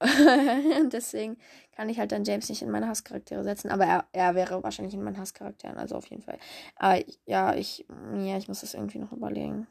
Und 0.00 0.92
deswegen 0.92 1.36
kann 1.72 1.88
ich 1.88 1.98
halt 1.98 2.12
dann 2.12 2.24
James 2.24 2.48
nicht 2.48 2.62
in 2.62 2.70
meine 2.70 2.88
Hasscharaktere 2.88 3.42
setzen. 3.42 3.70
Aber 3.70 3.84
er, 3.84 4.04
er 4.12 4.34
wäre 4.34 4.62
wahrscheinlich 4.62 4.94
in 4.94 5.02
meinen 5.02 5.18
Hasscharakteren, 5.18 5.76
also 5.76 5.96
auf 5.96 6.06
jeden 6.06 6.22
Fall. 6.22 6.38
Aber 6.76 7.02
ja, 7.26 7.54
ich, 7.54 7.84
ja, 8.14 8.38
ich 8.38 8.46
muss 8.46 8.60
das 8.60 8.74
irgendwie 8.74 8.98
noch 8.98 9.12
überlegen. 9.12 9.66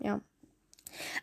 Ja. 0.00 0.20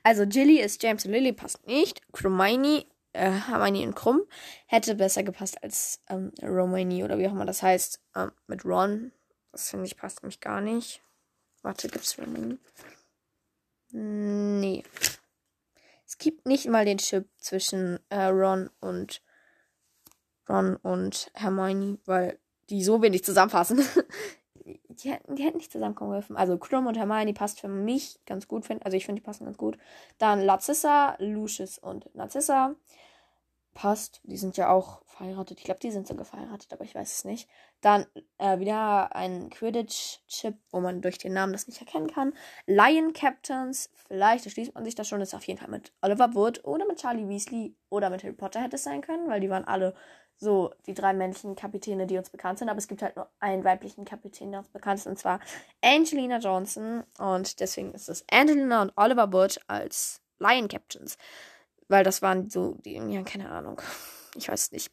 Also 0.04 0.24
Jilly 0.24 0.60
ist 0.60 0.82
James 0.82 1.06
und 1.06 1.12
Lily 1.12 1.34
passt 1.34 1.66
nicht. 1.68 2.02
Hermione, 2.16 2.86
äh, 3.14 3.32
Hermione 3.32 3.88
und 3.88 3.96
Krumm 3.96 4.22
hätte 4.68 4.96
besser 4.96 5.24
gepasst 5.24 5.62
als 5.64 6.02
ähm, 6.10 6.32
Romani 6.42 7.04
oder 7.04 7.18
wie 7.18 7.28
auch 7.28 7.32
immer 7.32 7.46
das 7.46 7.62
heißt 7.62 8.02
ähm, 8.16 8.32
mit 8.48 8.66
Ron. 8.66 9.12
Das 9.52 9.70
finde 9.70 9.86
ich 9.86 9.98
passt 9.98 10.24
nämlich 10.24 10.40
gar 10.40 10.62
nicht. 10.62 11.02
Warte, 11.62 11.88
gibt's 11.88 12.18
Romani? 12.18 12.58
Nee. 13.92 14.84
Es 16.06 16.18
gibt 16.18 16.46
nicht 16.48 16.68
mal 16.68 16.86
den 16.86 16.98
Chip 16.98 17.28
zwischen 17.38 18.00
äh, 18.10 18.26
Ron 18.26 18.70
und 18.80 19.22
Ron 20.48 20.76
und 20.78 21.32
Hermione, 21.34 22.00
weil 22.06 22.40
die 22.70 22.84
so 22.84 23.02
wenig 23.02 23.24
zusammenfassen. 23.24 23.84
die, 25.04 25.12
hätten, 25.12 25.36
die 25.36 25.50
nicht 25.52 25.72
zusammenkommen 25.72 26.12
dürfen. 26.12 26.36
Also 26.36 26.58
Krumm 26.58 26.88
und 26.88 26.98
Hermione 26.98 27.34
passt 27.34 27.60
für 27.60 27.68
mich 27.68 28.20
ganz 28.26 28.48
gut. 28.48 28.66
Find, 28.66 28.86
also 28.86 28.96
ich 28.96 29.06
finde, 29.06 29.22
die 29.22 29.26
passen 29.26 29.46
ganz 29.46 29.58
gut. 29.58 29.78
Dann 30.18 30.42
Larcissa, 30.42 31.16
Lucius 31.20 31.78
und 31.78 32.14
Narcissa 32.16 32.76
passt. 33.74 34.22
Die 34.24 34.38
sind 34.38 34.58
ja 34.58 34.70
auch 34.70 35.02
verheiratet. 35.06 35.60
Ich 35.60 35.66
glaube, 35.66 35.80
die 35.80 35.92
sind 35.92 36.08
sogar 36.08 36.26
verheiratet, 36.26 36.74
aber 36.74 36.84
ich 36.84 36.96
weiß 36.96 37.14
es 37.14 37.26
nicht. 37.26 37.50
Dann 37.82 38.06
äh, 38.38 38.60
wieder 38.60 39.16
ein 39.16 39.50
Quidditch-Chip, 39.50 40.56
wo 40.72 40.80
man 40.80 41.02
durch 41.02 41.18
den 41.18 41.34
Namen 41.34 41.54
das 41.54 41.68
nicht 41.68 41.80
erkennen 41.80 42.08
kann. 42.08 42.34
Lion 42.66 43.14
Captains, 43.14 43.90
vielleicht 44.08 44.46
da 44.46 44.50
schließt 44.50 44.74
man 44.74 44.86
sich 44.86 44.96
das 44.96 45.08
schon, 45.08 45.22
ist 45.22 45.34
auf 45.34 45.46
jeden 45.46 45.60
Fall 45.60 45.70
mit 45.70 45.94
Oliver 46.02 46.34
Wood 46.36 46.64
oder 46.66 46.86
mit 46.86 47.00
Charlie 47.00 47.28
Weasley 47.28 47.76
oder 47.90 48.10
mit 48.10 48.24
Harry 48.24 48.34
Potter 48.34 48.62
hätte 48.62 48.76
es 48.76 48.84
sein 48.84 49.02
können, 49.02 49.30
weil 49.30 49.40
die 49.40 49.50
waren 49.50 49.66
alle 49.66 49.94
so 50.40 50.74
die 50.88 50.94
drei 50.94 51.14
männlichen 51.14 51.56
Kapitäne, 51.56 52.08
die 52.08 52.18
uns 52.18 52.30
bekannt 52.30 52.60
sind. 52.60 52.70
Aber 52.70 52.78
es 52.78 52.88
gibt 52.88 53.02
halt 53.02 53.16
nur 53.16 53.28
einen 53.40 53.64
weiblichen 53.64 54.06
Kapitän, 54.06 54.52
der 54.52 54.62
uns 54.62 54.70
bekannt 54.70 55.00
ist, 55.00 55.08
und 55.08 55.20
zwar 55.20 55.40
Angelina 55.82 56.40
Johnson. 56.40 57.04
Und 57.18 57.60
deswegen 57.60 57.94
ist 57.94 58.10
es 58.10 58.24
Angelina 58.32 58.82
und 58.82 58.94
Oliver 58.96 59.32
Wood 59.34 59.60
als 59.68 60.22
Lion 60.40 60.68
Captains. 60.68 61.18
Weil 61.90 62.04
das 62.04 62.22
waren 62.22 62.50
so, 62.50 62.78
die, 62.86 62.94
ja, 62.94 63.24
keine 63.24 63.50
Ahnung. 63.50 63.82
Ich 64.36 64.48
weiß 64.48 64.72
nicht. 64.72 64.92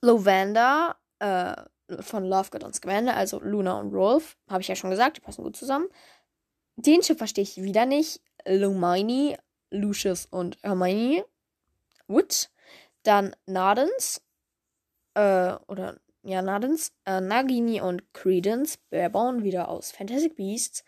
Lavender 0.00 0.96
äh, 1.18 1.56
von 2.00 2.24
Lovegood 2.24 2.62
und 2.62 2.74
Scamander, 2.74 3.16
also 3.16 3.40
Luna 3.40 3.80
und 3.80 3.92
Rolf, 3.92 4.36
habe 4.48 4.60
ich 4.60 4.68
ja 4.68 4.76
schon 4.76 4.90
gesagt, 4.90 5.16
die 5.16 5.20
passen 5.20 5.42
gut 5.42 5.56
zusammen. 5.56 5.88
Den 6.76 7.00
Chip 7.00 7.18
verstehe 7.18 7.42
ich 7.42 7.62
wieder 7.62 7.86
nicht. 7.86 8.20
Lumini, 8.46 9.36
Lucius 9.70 10.26
und 10.26 10.58
Hermione. 10.62 11.24
Wood. 12.06 12.50
Dann 13.02 13.34
Nardens. 13.46 14.22
Äh, 15.14 15.54
oder, 15.66 16.00
ja, 16.22 16.42
Nardens. 16.42 16.92
Äh, 17.04 17.20
Nagini 17.20 17.80
und 17.80 18.12
Credence. 18.12 18.78
Barebone 18.90 19.42
wieder 19.42 19.68
aus 19.68 19.92
Fantastic 19.92 20.36
Beasts. 20.36 20.84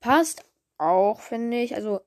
Passt 0.00 0.44
auch, 0.78 1.20
finde 1.20 1.58
ich. 1.58 1.74
Also, 1.74 2.00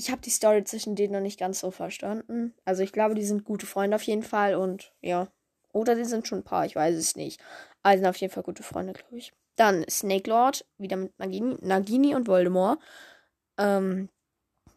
ich 0.00 0.10
habe 0.10 0.22
die 0.22 0.30
Story 0.30 0.64
zwischen 0.64 0.96
denen 0.96 1.12
noch 1.12 1.20
nicht 1.20 1.38
ganz 1.38 1.60
so 1.60 1.70
verstanden. 1.70 2.54
Also 2.64 2.82
ich 2.82 2.92
glaube, 2.92 3.14
die 3.14 3.24
sind 3.24 3.44
gute 3.44 3.66
Freunde 3.66 3.96
auf 3.96 4.02
jeden 4.02 4.22
Fall 4.22 4.54
und 4.54 4.94
ja. 5.02 5.28
Oder 5.72 5.94
die 5.94 6.04
sind 6.04 6.26
schon 6.26 6.38
ein 6.38 6.44
paar, 6.44 6.64
ich 6.64 6.74
weiß 6.74 6.96
es 6.96 7.16
nicht. 7.16 7.40
Die 7.86 7.96
sind 7.96 8.06
auf 8.06 8.16
jeden 8.16 8.32
Fall 8.32 8.42
gute 8.42 8.62
Freunde, 8.62 8.94
glaube 8.94 9.18
ich. 9.18 9.32
Dann 9.56 9.84
Snake 9.90 10.28
Lord, 10.28 10.66
wieder 10.78 10.96
mit 10.96 11.18
Nagini, 11.18 11.56
Nagini 11.60 12.14
und 12.14 12.26
Voldemort. 12.26 12.80
Ähm, 13.58 14.08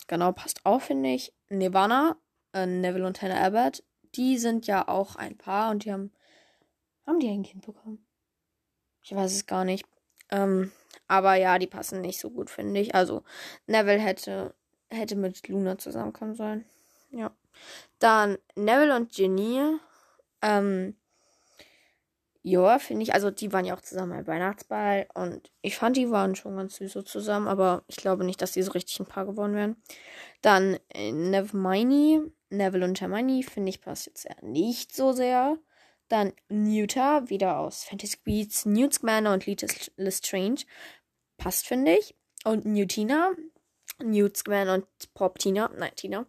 genau, 0.08 0.34
passt 0.34 0.60
auch, 0.66 0.82
finde 0.82 1.10
ich. 1.10 1.34
Nirvana, 1.50 2.18
äh, 2.54 2.66
Neville 2.66 3.08
und 3.08 3.22
Hannah 3.22 3.42
Abbott. 3.42 3.82
Die 4.16 4.38
sind 4.38 4.68
ja 4.68 4.88
auch 4.88 5.16
ein 5.16 5.38
Paar 5.38 5.72
und 5.72 5.86
die 5.86 5.92
haben. 5.92 6.12
Haben 7.06 7.20
die 7.20 7.30
ein 7.30 7.44
Kind 7.44 7.66
bekommen? 7.66 8.06
Ich 9.02 9.14
weiß 9.14 9.34
es 9.34 9.46
gar 9.46 9.66
nicht. 9.66 9.86
Ähm, 10.32 10.72
aber 11.08 11.36
ja, 11.36 11.60
die 11.60 11.68
passen 11.68 12.02
nicht 12.02 12.20
so 12.20 12.30
gut, 12.30 12.50
finde 12.50 12.80
ich. 12.80 12.96
Also, 12.96 13.24
Neville 13.68 14.00
hätte 14.00 14.56
hätte 14.94 15.16
mit 15.16 15.48
Luna 15.48 15.78
zusammenkommen 15.78 16.36
sollen. 16.36 16.66
Ja. 17.12 17.32
Dann 18.00 18.38
Neville 18.56 18.96
und 18.96 19.12
Ginny. 19.12 19.78
Ähm, 20.42 20.96
ja, 22.42 22.80
finde 22.80 23.04
ich. 23.04 23.14
Also, 23.14 23.32
die 23.32 23.54
waren 23.54 23.66
ja 23.66 23.76
auch 23.76 23.82
zusammen 23.82 24.12
beim 24.12 24.28
Weihnachtsball. 24.28 25.08
Und 25.14 25.52
ich 25.62 25.78
fand, 25.78 25.98
die 25.98 26.12
waren 26.12 26.36
schon 26.36 26.58
ganz 26.58 26.76
süß 26.76 26.92
so 26.92 27.02
zusammen. 27.02 27.48
Aber 27.48 27.84
ich 27.88 27.98
glaube 27.98 28.24
nicht, 28.24 28.42
dass 28.42 28.52
die 28.52 28.62
so 28.62 28.72
richtig 28.72 29.00
ein 29.00 29.06
Paar 29.06 29.26
geworden 29.26 29.56
wären. 29.56 29.78
Dann 30.42 30.78
äh, 30.90 31.12
Neville, 31.12 32.32
Neville 32.54 32.86
und 32.86 33.02
Hermione, 33.02 33.44
finde 33.44 33.70
ich, 33.70 33.82
passt 33.82 34.08
jetzt 34.08 34.26
eher 34.26 34.38
nicht 34.42 34.96
so 34.96 35.12
sehr. 35.12 35.58
Dann 36.08 36.34
Newta, 36.50 37.30
wieder 37.30 37.58
aus 37.58 37.84
Fantasy 37.84 38.18
Beats, 38.24 38.66
Newt 38.66 38.94
Scamander 38.94 39.34
und 39.34 39.46
Liz 39.46 39.92
Lestrange. 39.98 40.62
Passt, 41.38 41.68
finde 41.68 41.98
ich. 41.98 42.16
Und 42.46 42.66
Newtina, 42.66 43.32
Newt 44.04 44.38
Scamander 44.38 44.76
und 44.76 45.14
Palpatine. 45.14 45.70
Nein, 45.78 45.92
Tina. 45.96 46.26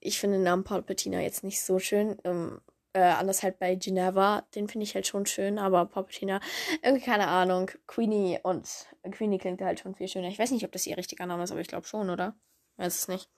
Ich 0.00 0.20
finde 0.20 0.36
den 0.36 0.44
Namen 0.44 0.64
Palpatine 0.64 1.22
jetzt 1.22 1.44
nicht 1.44 1.62
so 1.62 1.78
schön. 1.78 2.18
Ähm, 2.24 2.60
äh, 2.92 3.00
anders 3.00 3.42
halt 3.42 3.58
bei 3.58 3.74
Geneva, 3.74 4.46
den 4.54 4.68
finde 4.68 4.84
ich 4.84 4.94
halt 4.94 5.06
schon 5.06 5.26
schön, 5.26 5.58
aber 5.58 5.84
Palpatine, 5.84 6.40
irgendwie 6.82 7.04
keine 7.04 7.28
Ahnung. 7.28 7.70
Queenie 7.86 8.38
und 8.42 8.68
Queenie 9.10 9.38
klingt 9.38 9.60
halt 9.60 9.80
schon 9.80 9.94
viel 9.94 10.08
schöner. 10.08 10.28
Ich 10.28 10.38
weiß 10.38 10.50
nicht, 10.50 10.64
ob 10.64 10.72
das 10.72 10.86
ihr 10.86 10.96
richtiger 10.96 11.26
Name 11.26 11.44
ist, 11.44 11.50
aber 11.50 11.60
ich 11.60 11.68
glaube 11.68 11.86
schon, 11.86 12.08
oder? 12.08 12.36
Weiß 12.76 12.94
es 12.94 13.08
nicht. 13.08 13.28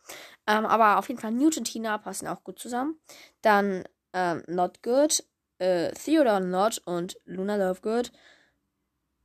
Ähm, 0.47 0.67
aber 0.67 0.99
auf 0.99 1.09
jeden 1.09 1.21
Fall 1.21 1.33
Newt 1.33 1.57
und 1.57 1.65
Tina 1.65 1.99
passen 1.99 2.27
auch 2.27 2.43
gut 2.45 2.59
zusammen. 2.59 2.99
Dann 3.43 3.85
ähm, 4.13 4.43
Not 4.47 4.83
Good, 4.83 5.25
äh, 5.59 5.93
Theodore 5.93 6.41
Not 6.41 6.83
und 6.85 7.21
Luna 7.25 7.57
Lovegood 7.57 8.13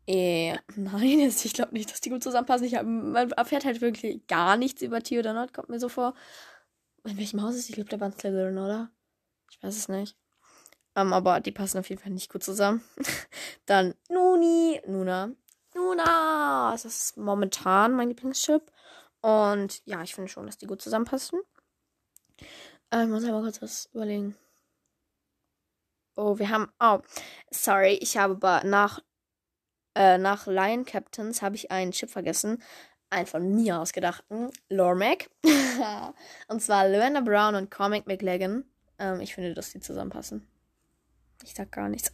äh, 0.06 0.58
nein, 0.76 1.20
ich 1.20 1.54
glaube 1.54 1.74
nicht, 1.74 1.92
dass 1.92 2.02
die 2.02 2.10
gut 2.10 2.24
zusammenpassen. 2.24 2.68
Ich 2.68 2.76
hab, 2.76 2.86
man 2.86 3.32
erfährt 3.32 3.66
halt 3.66 3.82
wirklich 3.82 4.26
gar 4.28 4.58
nichts 4.58 4.82
über 4.82 5.02
Theodor 5.02 5.34
Not, 5.34 5.54
kommt 5.54 5.70
mir 5.70 5.80
so 5.80 5.90
vor. 5.90 6.14
In 7.06 7.18
welchem 7.18 7.42
Haus 7.42 7.56
ist? 7.56 7.70
Ich 7.70 7.76
glaube, 7.76 7.90
der 7.90 8.00
war 8.00 8.08
in 8.08 8.14
Slytherin, 8.14 8.58
oder? 8.58 8.90
Ich 9.52 9.62
weiß 9.62 9.76
es 9.76 9.90
nicht. 9.90 10.16
Ähm, 10.96 11.12
aber 11.12 11.40
die 11.40 11.52
passen 11.52 11.80
auf 11.80 11.90
jeden 11.90 12.02
Fall 12.02 12.12
nicht 12.12 12.32
gut 12.32 12.44
zusammen. 12.44 12.84
Dann 13.66 13.96
Nuni, 14.10 14.82
Nuna. 14.88 15.32
Nuna! 15.76 16.72
Das 16.72 16.86
ist 16.86 17.18
momentan 17.18 17.96
mein 17.96 18.10
Lieblingschip. 18.10 18.72
Und 19.24 19.82
ja, 19.86 20.04
ich 20.04 20.14
finde 20.14 20.30
schon, 20.30 20.46
dass 20.46 20.58
die 20.58 20.68
gut 20.68 20.82
zusammenpassen. 20.82 21.40
Ähm, 22.92 23.10
muss 23.10 23.24
aber 23.24 23.42
kurz 23.42 23.62
was 23.62 23.90
überlegen. 23.94 24.36
Oh, 26.16 26.38
wir 26.38 26.50
haben. 26.50 26.72
Oh, 26.80 27.00
sorry, 27.50 27.94
ich 28.02 28.18
habe 28.18 28.34
aber 28.34 28.68
nach 28.68 29.00
äh, 29.96 30.18
nach 30.18 30.46
Lion 30.46 30.86
Captains 30.86 31.42
habe 31.42 31.56
ich 31.56 31.72
einen 31.72 31.92
Chip 31.92 32.10
vergessen. 32.10 32.62
Einen 33.10 33.28
von 33.28 33.56
mir 33.56 33.80
ausgedachten. 33.80 34.52
Lormac. 34.70 35.30
und 36.48 36.62
zwar 36.62 36.88
Lavender 36.88 37.22
Brown 37.22 37.56
und 37.56 37.72
Cormac 37.72 38.08
McLagan. 38.08 38.66
Ähm, 39.00 39.22
ich 39.22 39.36
finde, 39.36 39.54
dass 39.54 39.72
die 39.72 39.80
zusammenpassen. 39.80 40.46
Ich 41.44 41.54
sag 41.54 41.72
gar 41.72 41.90
nichts. 41.90 42.12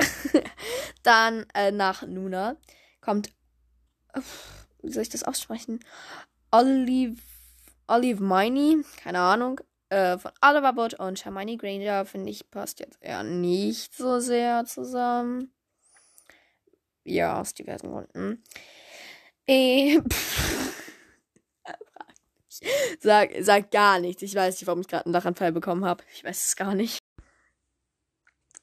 Dann 1.03 1.45
äh, 1.55 1.71
nach 1.71 2.03
Nuna 2.03 2.57
kommt. 3.01 3.31
Wie 4.81 4.91
soll 4.91 5.03
ich 5.03 5.09
das 5.09 5.23
aussprechen? 5.23 5.79
Olive. 6.51 7.21
Olive 7.87 8.23
Miney. 8.23 8.83
Keine 9.01 9.19
Ahnung. 9.19 9.59
Äh, 9.89 10.19
von 10.19 10.31
Oliver 10.41 10.75
Wood 10.75 10.93
und 10.99 11.25
Hermione 11.25 11.57
Granger, 11.57 12.05
finde 12.05 12.29
ich, 12.29 12.49
passt 12.51 12.79
jetzt 12.79 13.01
eher 13.01 13.23
nicht 13.23 13.95
so 13.95 14.19
sehr 14.19 14.65
zusammen. 14.65 15.51
Ja, 17.03 17.41
aus 17.41 17.55
diversen 17.55 17.91
Gründen. 17.91 18.43
Äh, 19.47 19.99
sag, 22.99 23.31
sag 23.39 23.71
gar 23.71 23.99
nichts. 23.99 24.21
Ich 24.21 24.35
weiß 24.35 24.55
nicht, 24.55 24.67
warum 24.67 24.81
ich 24.81 24.87
gerade 24.87 25.05
einen 25.05 25.13
Lachanfall 25.13 25.51
bekommen 25.51 25.85
habe. 25.85 26.03
Ich 26.13 26.23
weiß 26.23 26.45
es 26.45 26.55
gar 26.55 26.75
nicht. 26.75 26.99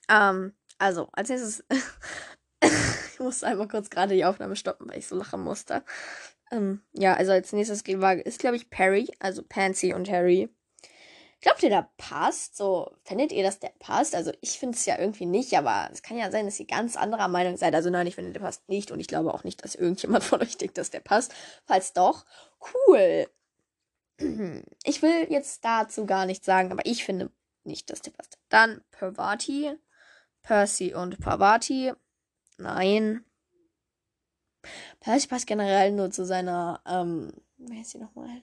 Ähm, 0.08 0.54
also, 0.78 1.08
als 1.12 1.28
nächstes. 1.28 1.64
ich 2.60 3.18
musste 3.18 3.48
einmal 3.48 3.66
kurz 3.66 3.90
gerade 3.90 4.14
die 4.14 4.24
Aufnahme 4.24 4.54
stoppen, 4.54 4.88
weil 4.88 4.98
ich 4.98 5.08
so 5.08 5.16
lachen 5.16 5.42
musste. 5.42 5.82
Ähm, 6.50 6.82
ja, 6.92 7.14
also 7.14 7.32
als 7.32 7.52
nächstes 7.52 7.82
ist, 7.82 8.38
glaube 8.38 8.56
ich, 8.56 8.70
Perry, 8.70 9.08
also 9.18 9.42
Pansy 9.42 9.92
und 9.92 10.10
Harry. 10.10 10.48
Glaubt 11.42 11.62
ihr, 11.62 11.68
der 11.68 11.90
passt? 11.98 12.56
So, 12.56 12.90
findet 13.04 13.30
ihr, 13.30 13.42
dass 13.42 13.60
der 13.60 13.72
passt? 13.78 14.14
Also, 14.14 14.32
ich 14.40 14.58
finde 14.58 14.76
es 14.76 14.86
ja 14.86 14.98
irgendwie 14.98 15.26
nicht, 15.26 15.56
aber 15.56 15.88
es 15.92 16.02
kann 16.02 16.16
ja 16.16 16.30
sein, 16.30 16.46
dass 16.46 16.58
ihr 16.58 16.66
ganz 16.66 16.96
anderer 16.96 17.28
Meinung 17.28 17.56
seid. 17.56 17.74
Also, 17.74 17.90
nein, 17.90 18.06
ich 18.06 18.14
finde, 18.14 18.32
der 18.32 18.40
passt 18.40 18.68
nicht 18.68 18.90
und 18.90 19.00
ich 19.00 19.06
glaube 19.06 19.32
auch 19.34 19.44
nicht, 19.44 19.62
dass 19.62 19.74
irgendjemand 19.74 20.24
von 20.24 20.40
euch 20.40 20.56
denkt, 20.56 20.78
dass 20.78 20.90
der 20.90 21.00
passt. 21.00 21.34
Falls 21.66 21.92
doch, 21.92 22.24
cool. 22.88 23.28
Ich 24.84 25.02
will 25.02 25.26
jetzt 25.28 25.62
dazu 25.62 26.06
gar 26.06 26.24
nichts 26.24 26.46
sagen, 26.46 26.72
aber 26.72 26.86
ich 26.86 27.04
finde 27.04 27.30
nicht, 27.64 27.90
dass 27.90 28.00
der 28.00 28.12
passt. 28.12 28.38
Dann 28.48 28.82
Pervati. 28.90 29.72
Percy 30.40 30.94
und 30.94 31.20
Parvati. 31.20 31.92
Nein. 32.56 33.24
Percy 35.00 35.28
passt 35.28 35.46
generell 35.46 35.92
nur 35.92 36.10
zu 36.10 36.24
seiner, 36.24 36.80
ähm, 36.86 37.32
wer 37.58 37.80
ist 37.80 37.90
sie 37.90 37.98
nochmal? 37.98 38.42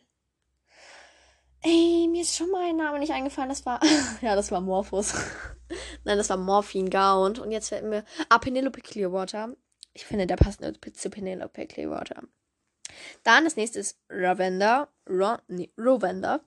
Ey, 1.65 2.09
mir 2.11 2.23
ist 2.23 2.35
schon 2.35 2.51
mal 2.51 2.69
ein 2.69 2.75
Name 2.75 2.99
nicht 2.99 3.13
eingefallen. 3.13 3.47
Das 3.47 3.65
war. 3.65 3.79
ja, 4.21 4.35
das 4.35 4.51
war 4.51 4.59
Morphos. 4.59 5.13
Nein, 6.03 6.17
das 6.17 6.29
war 6.29 6.35
Morphine 6.35 6.89
Gaunt. 6.89 7.39
Und 7.39 7.51
jetzt 7.51 7.69
fällt 7.69 7.85
mir. 7.85 8.03
Ah, 8.27 8.37
Penelope 8.37 8.81
Clearwater. 8.81 9.55
Ich 9.93 10.05
finde, 10.05 10.27
der 10.27 10.35
passt 10.35 10.59
nur 10.59 10.73
zu 10.93 11.09
Penelope 11.09 11.65
Clearwater. 11.67 12.23
Dann 13.23 13.45
das 13.45 13.55
nächste 13.55 13.79
ist 13.79 13.97
Ravender. 14.09 14.89
Ron, 15.09 15.37
nee, 15.47 15.71
Rovender. 15.77 16.41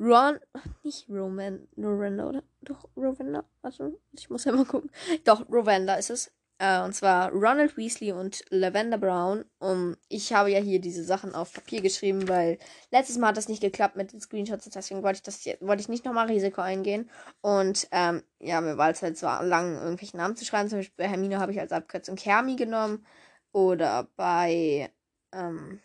Ron, 0.00 0.38
nicht 0.82 1.06
Roman, 1.08 1.68
Rovender, 1.76 2.28
oder? 2.28 2.42
Doch, 2.62 2.88
Rovender. 2.96 3.44
Warte, 3.60 3.98
ich 4.12 4.30
muss 4.30 4.44
ja 4.44 4.52
mal 4.52 4.64
gucken. 4.64 4.90
Doch, 5.24 5.48
Rovender 5.50 5.98
ist 5.98 6.10
es. 6.10 6.32
Äh, 6.62 6.80
und 6.82 6.94
zwar 6.94 7.32
Ronald 7.32 7.76
Weasley 7.76 8.12
und 8.12 8.44
Lavender 8.50 8.96
Brown. 8.96 9.44
Um, 9.58 9.96
ich 10.08 10.32
habe 10.32 10.52
ja 10.52 10.60
hier 10.60 10.80
diese 10.80 11.02
Sachen 11.02 11.34
auf 11.34 11.52
Papier 11.52 11.80
geschrieben, 11.82 12.28
weil 12.28 12.56
letztes 12.92 13.18
Mal 13.18 13.28
hat 13.28 13.36
das 13.36 13.48
nicht 13.48 13.60
geklappt 13.60 13.96
mit 13.96 14.12
den 14.12 14.20
Screenshots. 14.20 14.70
Deswegen 14.70 15.02
wollte 15.02 15.16
ich 15.16 15.22
das 15.24 15.40
hier, 15.40 15.58
wollte 15.60 15.80
ich 15.80 15.88
nicht 15.88 16.04
nochmal 16.04 16.28
Risiko 16.28 16.60
eingehen. 16.60 17.10
Und 17.40 17.88
ähm, 17.90 18.22
ja, 18.38 18.60
mir 18.60 18.78
war 18.78 18.90
es 18.90 19.02
halt 19.02 19.18
so 19.18 19.26
lang, 19.26 19.74
irgendwelche 19.74 20.16
Namen 20.16 20.36
zu 20.36 20.44
schreiben. 20.44 20.68
Zum 20.68 20.78
Beispiel 20.78 21.04
bei 21.04 21.08
Hermine 21.10 21.40
habe 21.40 21.50
ich 21.50 21.58
als 21.58 21.72
Abkürzung 21.72 22.16
Hermi 22.16 22.54
genommen. 22.54 23.04
Oder 23.50 24.08
bei 24.16 24.92
ähm, 25.32 25.80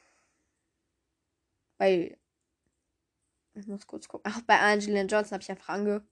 bei. 1.80 2.20
Ich 3.56 3.66
muss 3.66 3.88
kurz 3.88 4.08
gucken. 4.08 4.32
Ach, 4.32 4.42
bei 4.44 4.60
Angelina 4.60 5.02
Johnson 5.08 5.32
habe 5.32 5.42
ich 5.42 5.50
einfach 5.50 5.70
ange. 5.70 6.06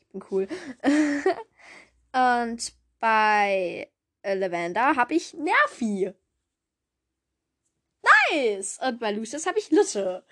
Ich 0.00 0.08
bin 0.08 0.22
cool. 0.30 0.48
Und 2.12 2.81
bei 3.02 3.90
äh, 4.22 4.34
Lavender 4.34 4.94
habe 4.94 5.14
ich 5.14 5.34
Nervi. 5.34 6.14
Nice! 8.30 8.78
Und 8.80 9.00
bei 9.00 9.10
Lucius 9.10 9.46
habe 9.46 9.58
ich 9.58 9.72
Lutte. 9.72 10.24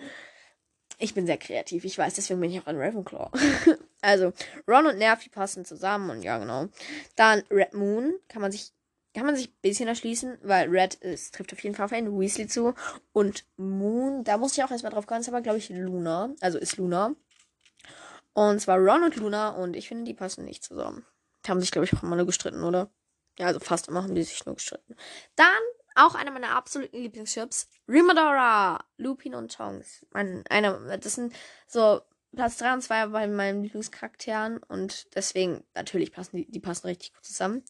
Ich 0.98 1.12
bin 1.12 1.26
sehr 1.26 1.38
kreativ, 1.38 1.84
ich 1.84 1.98
weiß, 1.98 2.14
deswegen 2.14 2.40
bin 2.40 2.50
ich 2.52 2.60
auch 2.60 2.66
ein 2.66 2.78
Ravenclaw. 2.78 3.30
also, 4.02 4.32
Ron 4.68 4.86
und 4.86 4.98
Nervi 4.98 5.30
passen 5.30 5.64
zusammen 5.64 6.10
und 6.10 6.22
ja, 6.22 6.38
genau. 6.38 6.68
Dann 7.16 7.42
Red 7.50 7.74
Moon 7.74 8.14
kann 8.28 8.40
man 8.40 8.52
sich 8.52 8.72
kann 9.12 9.26
man 9.26 9.34
sich 9.34 9.48
ein 9.48 9.60
bisschen 9.62 9.88
erschließen, 9.88 10.38
weil 10.42 10.68
Red 10.68 10.94
ist, 10.94 11.34
trifft 11.34 11.52
auf 11.52 11.64
jeden 11.64 11.74
Fall 11.74 11.86
auf 11.86 11.92
einen 11.92 12.16
Weasley 12.16 12.46
zu. 12.46 12.74
Und 13.12 13.44
Moon, 13.56 14.22
da 14.22 14.38
muss 14.38 14.56
ich 14.56 14.62
auch 14.62 14.70
erstmal 14.70 14.92
drauf 14.92 15.08
kommen, 15.08 15.22
ist 15.22 15.28
aber, 15.28 15.40
glaube 15.40 15.58
ich, 15.58 15.68
Luna. 15.70 16.32
Also 16.40 16.58
ist 16.58 16.76
Luna. 16.76 17.16
Und 18.34 18.60
zwar 18.60 18.78
Ron 18.78 19.02
und 19.02 19.16
Luna 19.16 19.48
und 19.48 19.74
ich 19.74 19.88
finde, 19.88 20.04
die 20.04 20.14
passen 20.14 20.44
nicht 20.44 20.62
zusammen. 20.62 21.04
Die 21.44 21.50
haben 21.50 21.60
sich, 21.60 21.70
glaube 21.70 21.84
ich, 21.84 21.94
auch 21.94 22.02
immer 22.02 22.16
nur 22.16 22.26
gestritten, 22.26 22.62
oder? 22.62 22.90
Ja, 23.38 23.46
also 23.46 23.60
fast 23.60 23.88
immer 23.88 24.02
haben 24.02 24.14
die 24.14 24.22
sich 24.22 24.44
nur 24.44 24.56
gestritten. 24.56 24.96
Dann 25.36 25.46
auch 25.94 26.14
einer 26.14 26.30
meiner 26.30 26.54
absoluten 26.54 26.96
Lieblingschips. 26.96 27.68
Rimadora, 27.88 28.84
Lupin 28.96 29.34
und 29.34 29.54
Tongs. 29.54 30.06
Mein, 30.12 30.44
einer, 30.48 30.98
das 30.98 31.14
sind 31.14 31.34
so 31.66 32.00
Platz 32.34 32.58
3 32.58 32.74
und 32.74 32.82
2 32.82 33.06
bei 33.08 33.26
meinen 33.26 33.62
Lieblingscharakteren 33.62 34.58
und 34.68 35.14
deswegen, 35.14 35.64
natürlich 35.74 36.12
passen 36.12 36.36
die, 36.36 36.50
die 36.50 36.60
passen 36.60 36.86
richtig 36.86 37.12
gut 37.12 37.24
zusammen. 37.24 37.64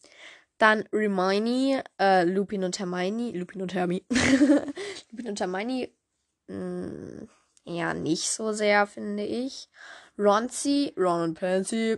Dann 0.57 0.87
Hermione, 0.91 1.83
äh, 1.99 2.23
Lupin 2.23 2.63
und 2.63 2.77
Hermione, 2.77 3.31
Lupin 3.31 3.63
und 3.63 3.73
Hermi. 3.73 4.05
Lupin 5.11 5.29
und 5.29 5.39
Hermione, 5.39 5.89
mh, 6.47 6.55
mm, 6.55 7.29
ja, 7.65 7.93
nicht 7.93 8.29
so 8.29 8.51
sehr, 8.51 8.85
finde 8.85 9.23
ich. 9.23 9.69
Ronzi, 10.17 10.93
Ron 10.97 11.21
und 11.23 11.39
Pansy. 11.39 11.97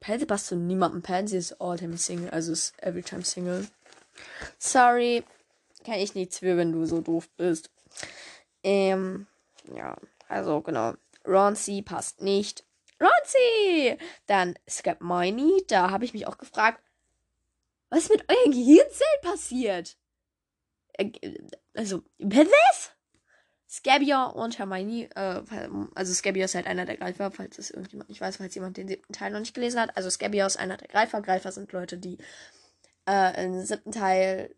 Pansy 0.00 0.26
passt 0.26 0.46
zu 0.46 0.56
niemandem. 0.56 1.02
Pansy 1.02 1.36
ist 1.36 1.60
all-time 1.60 1.96
Single, 1.96 2.30
also 2.30 2.52
ist 2.52 2.74
every-time 2.82 3.24
Single. 3.24 3.66
Sorry, 4.58 5.24
kann 5.84 5.94
ich 5.94 6.14
nichts 6.14 6.38
für, 6.38 6.56
wenn 6.56 6.72
du 6.72 6.84
so 6.84 7.00
doof 7.00 7.28
bist. 7.36 7.70
Ähm, 8.62 9.26
ja, 9.74 9.96
also 10.28 10.60
genau. 10.60 10.94
Ronzi 11.26 11.82
passt 11.82 12.22
nicht. 12.22 12.64
Ronzi! 13.00 13.98
Dann 14.26 14.58
Scapmini, 14.68 15.64
da 15.68 15.90
habe 15.90 16.04
ich 16.04 16.14
mich 16.14 16.26
auch 16.26 16.38
gefragt, 16.38 16.82
was 17.90 18.08
mit 18.08 18.24
euren 18.28 18.52
Gehirnzellen 18.52 19.20
passiert? 19.22 19.96
Äh, 20.94 21.12
also, 21.74 22.02
was? 22.18 22.95
Scabier 23.68 24.32
und 24.34 24.58
Hermione, 24.58 25.08
äh, 25.16 25.42
also 25.94 26.14
Scabier 26.14 26.44
ist 26.44 26.54
halt 26.54 26.66
einer 26.66 26.86
der 26.86 26.96
Greifer, 26.96 27.30
falls 27.30 27.58
es 27.58 27.70
irgendjemand 27.70 28.08
nicht 28.08 28.20
weiß, 28.20 28.36
falls 28.36 28.54
jemand 28.54 28.76
den 28.76 28.88
siebten 28.88 29.12
Teil 29.12 29.32
noch 29.32 29.40
nicht 29.40 29.54
gelesen 29.54 29.80
hat. 29.80 29.96
Also 29.96 30.08
Scabier 30.08 30.46
ist 30.46 30.58
einer 30.58 30.76
der 30.76 30.88
Greifer. 30.88 31.20
Greifer 31.20 31.50
sind 31.50 31.72
Leute, 31.72 31.98
die 31.98 32.18
äh, 33.08 33.44
im 33.44 33.64
siebten 33.64 33.92
Teil 33.92 34.54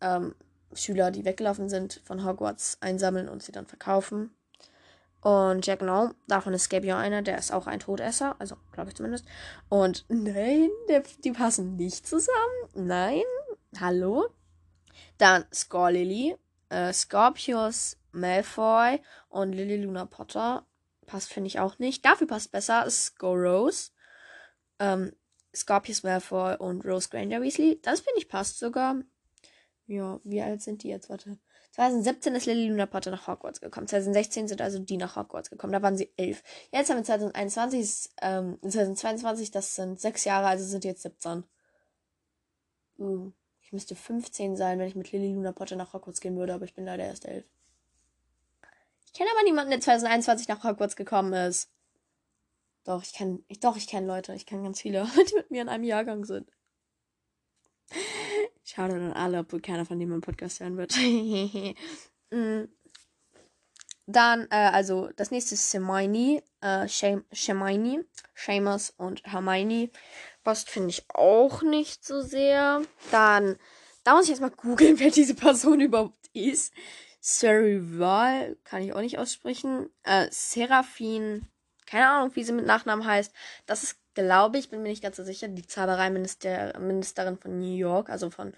ähm, 0.00 0.34
Schüler, 0.74 1.10
die 1.10 1.24
weggelaufen 1.24 1.68
sind, 1.68 2.02
von 2.04 2.24
Hogwarts 2.24 2.78
einsammeln 2.80 3.28
und 3.28 3.42
sie 3.42 3.52
dann 3.52 3.66
verkaufen. 3.66 4.30
Und 5.22 5.66
ja, 5.66 5.74
genau, 5.74 6.10
davon 6.28 6.54
ist 6.54 6.64
Scabion 6.64 6.98
einer, 6.98 7.22
der 7.22 7.38
ist 7.38 7.52
auch 7.52 7.66
ein 7.66 7.80
Todesser, 7.80 8.36
also 8.38 8.56
glaube 8.72 8.90
ich 8.90 8.96
zumindest. 8.96 9.24
Und 9.68 10.04
nein, 10.08 10.68
der, 10.88 11.02
die 11.24 11.32
passen 11.32 11.76
nicht 11.76 12.06
zusammen. 12.06 12.36
Nein, 12.74 13.22
hallo. 13.80 14.28
Dann 15.18 15.44
Scorlily, 15.52 16.36
äh, 16.68 16.92
Scorpius 16.92 17.96
Malfoy 18.16 19.00
und 19.28 19.52
Lily 19.52 19.76
Luna 19.82 20.06
Potter. 20.06 20.66
Passt, 21.06 21.32
finde 21.32 21.48
ich 21.48 21.60
auch 21.60 21.78
nicht. 21.78 22.04
Dafür 22.04 22.26
passt 22.26 22.50
besser 22.50 22.88
Scorose, 22.90 23.92
ähm, 24.78 25.12
Scorpius 25.54 26.02
Malfoy 26.02 26.56
und 26.56 26.84
Rose 26.84 27.08
Granger 27.08 27.40
Weasley. 27.40 27.80
Das 27.82 28.00
finde 28.00 28.18
ich 28.18 28.28
passt 28.28 28.58
sogar. 28.58 28.96
Ja, 29.86 30.20
wie 30.24 30.42
alt 30.42 30.62
sind 30.62 30.82
die 30.82 30.88
jetzt? 30.88 31.08
Warte. 31.08 31.38
2017 31.72 32.34
ist 32.34 32.46
Lily 32.46 32.68
Luna 32.68 32.86
Potter 32.86 33.10
nach 33.10 33.26
Hogwarts 33.26 33.60
gekommen. 33.60 33.86
2016 33.86 34.48
sind 34.48 34.62
also 34.62 34.78
die 34.78 34.96
nach 34.96 35.14
Hogwarts 35.14 35.50
gekommen. 35.50 35.74
Da 35.74 35.82
waren 35.82 35.96
sie 35.96 36.10
elf. 36.16 36.42
Jetzt 36.72 36.88
haben 36.88 36.96
wir 36.96 37.04
2021, 37.04 38.10
ähm, 38.22 38.58
2022, 38.62 39.50
das 39.50 39.74
sind 39.74 40.00
sechs 40.00 40.24
Jahre, 40.24 40.46
also 40.46 40.64
sind 40.64 40.84
jetzt 40.84 41.02
17. 41.02 41.44
Uh, 42.98 43.30
ich 43.60 43.72
müsste 43.72 43.94
15 43.94 44.56
sein, 44.56 44.78
wenn 44.78 44.88
ich 44.88 44.94
mit 44.94 45.12
Lily 45.12 45.34
Luna 45.34 45.52
Potter 45.52 45.76
nach 45.76 45.92
Hogwarts 45.92 46.20
gehen 46.20 46.36
würde, 46.36 46.54
aber 46.54 46.64
ich 46.64 46.74
bin 46.74 46.86
leider 46.86 47.04
erst 47.04 47.26
elf. 47.26 47.44
Kenne 49.16 49.30
aber 49.32 49.44
niemanden, 49.44 49.70
der 49.70 49.80
2021 49.80 50.46
nach 50.48 50.62
Hogwarts 50.62 50.94
gekommen 50.94 51.32
ist. 51.32 51.70
Doch, 52.84 53.02
ich 53.02 53.14
kenne, 53.14 53.42
ich, 53.48 53.60
doch, 53.60 53.78
ich 53.78 53.86
kenne 53.86 54.06
Leute. 54.06 54.34
Ich 54.34 54.44
kenne 54.44 54.62
ganz 54.62 54.82
viele, 54.82 55.06
die 55.30 55.34
mit 55.34 55.50
mir 55.50 55.62
in 55.62 55.70
einem 55.70 55.84
Jahrgang 55.84 56.26
sind. 56.26 56.50
Schade 58.62 58.94
an 58.94 59.12
alle, 59.14 59.38
obwohl 59.38 59.62
keiner 59.62 59.86
von 59.86 59.98
denen 59.98 60.12
im 60.12 60.20
Podcast 60.20 60.60
hören 60.60 60.76
wird. 60.76 60.94
mm. 62.30 62.64
Dann, 64.04 64.46
äh, 64.50 64.70
also, 64.72 65.08
das 65.16 65.30
nächste 65.30 65.54
ist 65.54 65.72
Hermione, 65.72 66.42
äh, 66.60 66.86
Hermione, 66.86 68.04
Seamus 68.34 68.90
und 68.98 69.22
Hermione. 69.24 69.90
Passt, 70.44 70.68
finde 70.68 70.90
ich 70.90 71.06
auch 71.08 71.62
nicht 71.62 72.04
so 72.04 72.20
sehr. 72.20 72.82
Dann, 73.10 73.56
da 74.04 74.14
muss 74.14 74.24
ich 74.24 74.30
erstmal 74.30 74.50
googeln, 74.56 74.98
wer 74.98 75.10
diese 75.10 75.34
Person 75.34 75.80
überhaupt 75.80 76.28
ist. 76.34 76.74
Serival, 77.28 78.56
kann 78.62 78.82
ich 78.82 78.92
auch 78.92 79.00
nicht 79.00 79.18
aussprechen. 79.18 79.90
Äh, 80.04 80.28
Seraphine, 80.30 81.40
keine 81.84 82.08
Ahnung, 82.08 82.36
wie 82.36 82.44
sie 82.44 82.52
mit 82.52 82.66
Nachnamen 82.66 83.04
heißt. 83.04 83.32
Das 83.66 83.82
ist 83.82 83.98
glaube 84.14 84.58
ich, 84.58 84.70
bin 84.70 84.80
mir 84.80 84.90
nicht 84.90 85.02
ganz 85.02 85.16
so 85.16 85.24
sicher, 85.24 85.48
die 85.48 85.66
Zaubereiministerin 85.66 87.36
von 87.36 87.58
New 87.58 87.76
York, 87.76 88.10
also 88.10 88.30
von, 88.30 88.54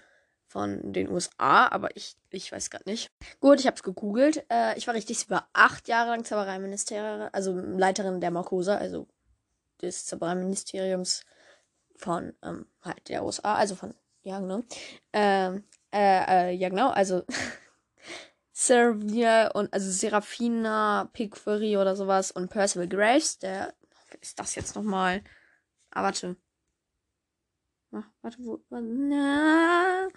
von 0.47 0.93
den 0.93 1.09
USA, 1.09 1.67
aber 1.67 1.97
ich, 1.97 2.15
ich 2.29 2.51
weiß 2.51 2.69
gerade 2.69 2.87
nicht. 2.87 3.11
Gut, 3.39 3.59
ich 3.59 3.65
habe 3.65 3.75
es 3.75 3.81
gegoogelt. 3.81 4.45
Äh, 4.51 4.77
ich 4.77 4.85
war 4.85 4.93
richtig, 4.93 5.17
sie 5.17 5.31
war 5.31 5.49
acht 5.53 5.87
Jahre 5.87 6.11
lang 6.11 6.23
Zaubereiministerin, 6.23 7.29
also 7.31 7.53
Leiterin 7.53 8.21
der 8.21 8.29
Marcosa, 8.29 8.77
also 8.77 9.07
des 9.81 10.05
Zaubereiministeriums 10.05 11.25
von 11.95 12.33
ähm, 12.43 12.67
halt 12.83 13.09
der 13.09 13.25
USA, 13.25 13.55
also 13.55 13.73
von, 13.73 13.95
ja 14.21 14.39
genau. 14.39 14.61
Ähm, 15.11 15.63
äh, 15.91 16.51
äh, 16.51 16.51
ja 16.51 16.69
genau, 16.69 16.89
also 16.91 17.23
Servia 18.59 19.51
und 19.51 19.73
also 19.73 19.89
Serafina 19.89 21.09
Pickfury 21.13 21.77
oder 21.77 21.95
sowas 21.95 22.29
und 22.29 22.49
Percival 22.49 22.89
Graves, 22.89 23.39
der 23.39 23.73
ist 24.19 24.37
das 24.37 24.53
jetzt 24.55 24.75
nochmal? 24.75 25.23
Ah, 25.91 26.03
warte. 26.03 26.35
Ach, 27.93 28.03
warte, 28.21 28.37
wo. 28.39 28.59
Na. 28.69 30.09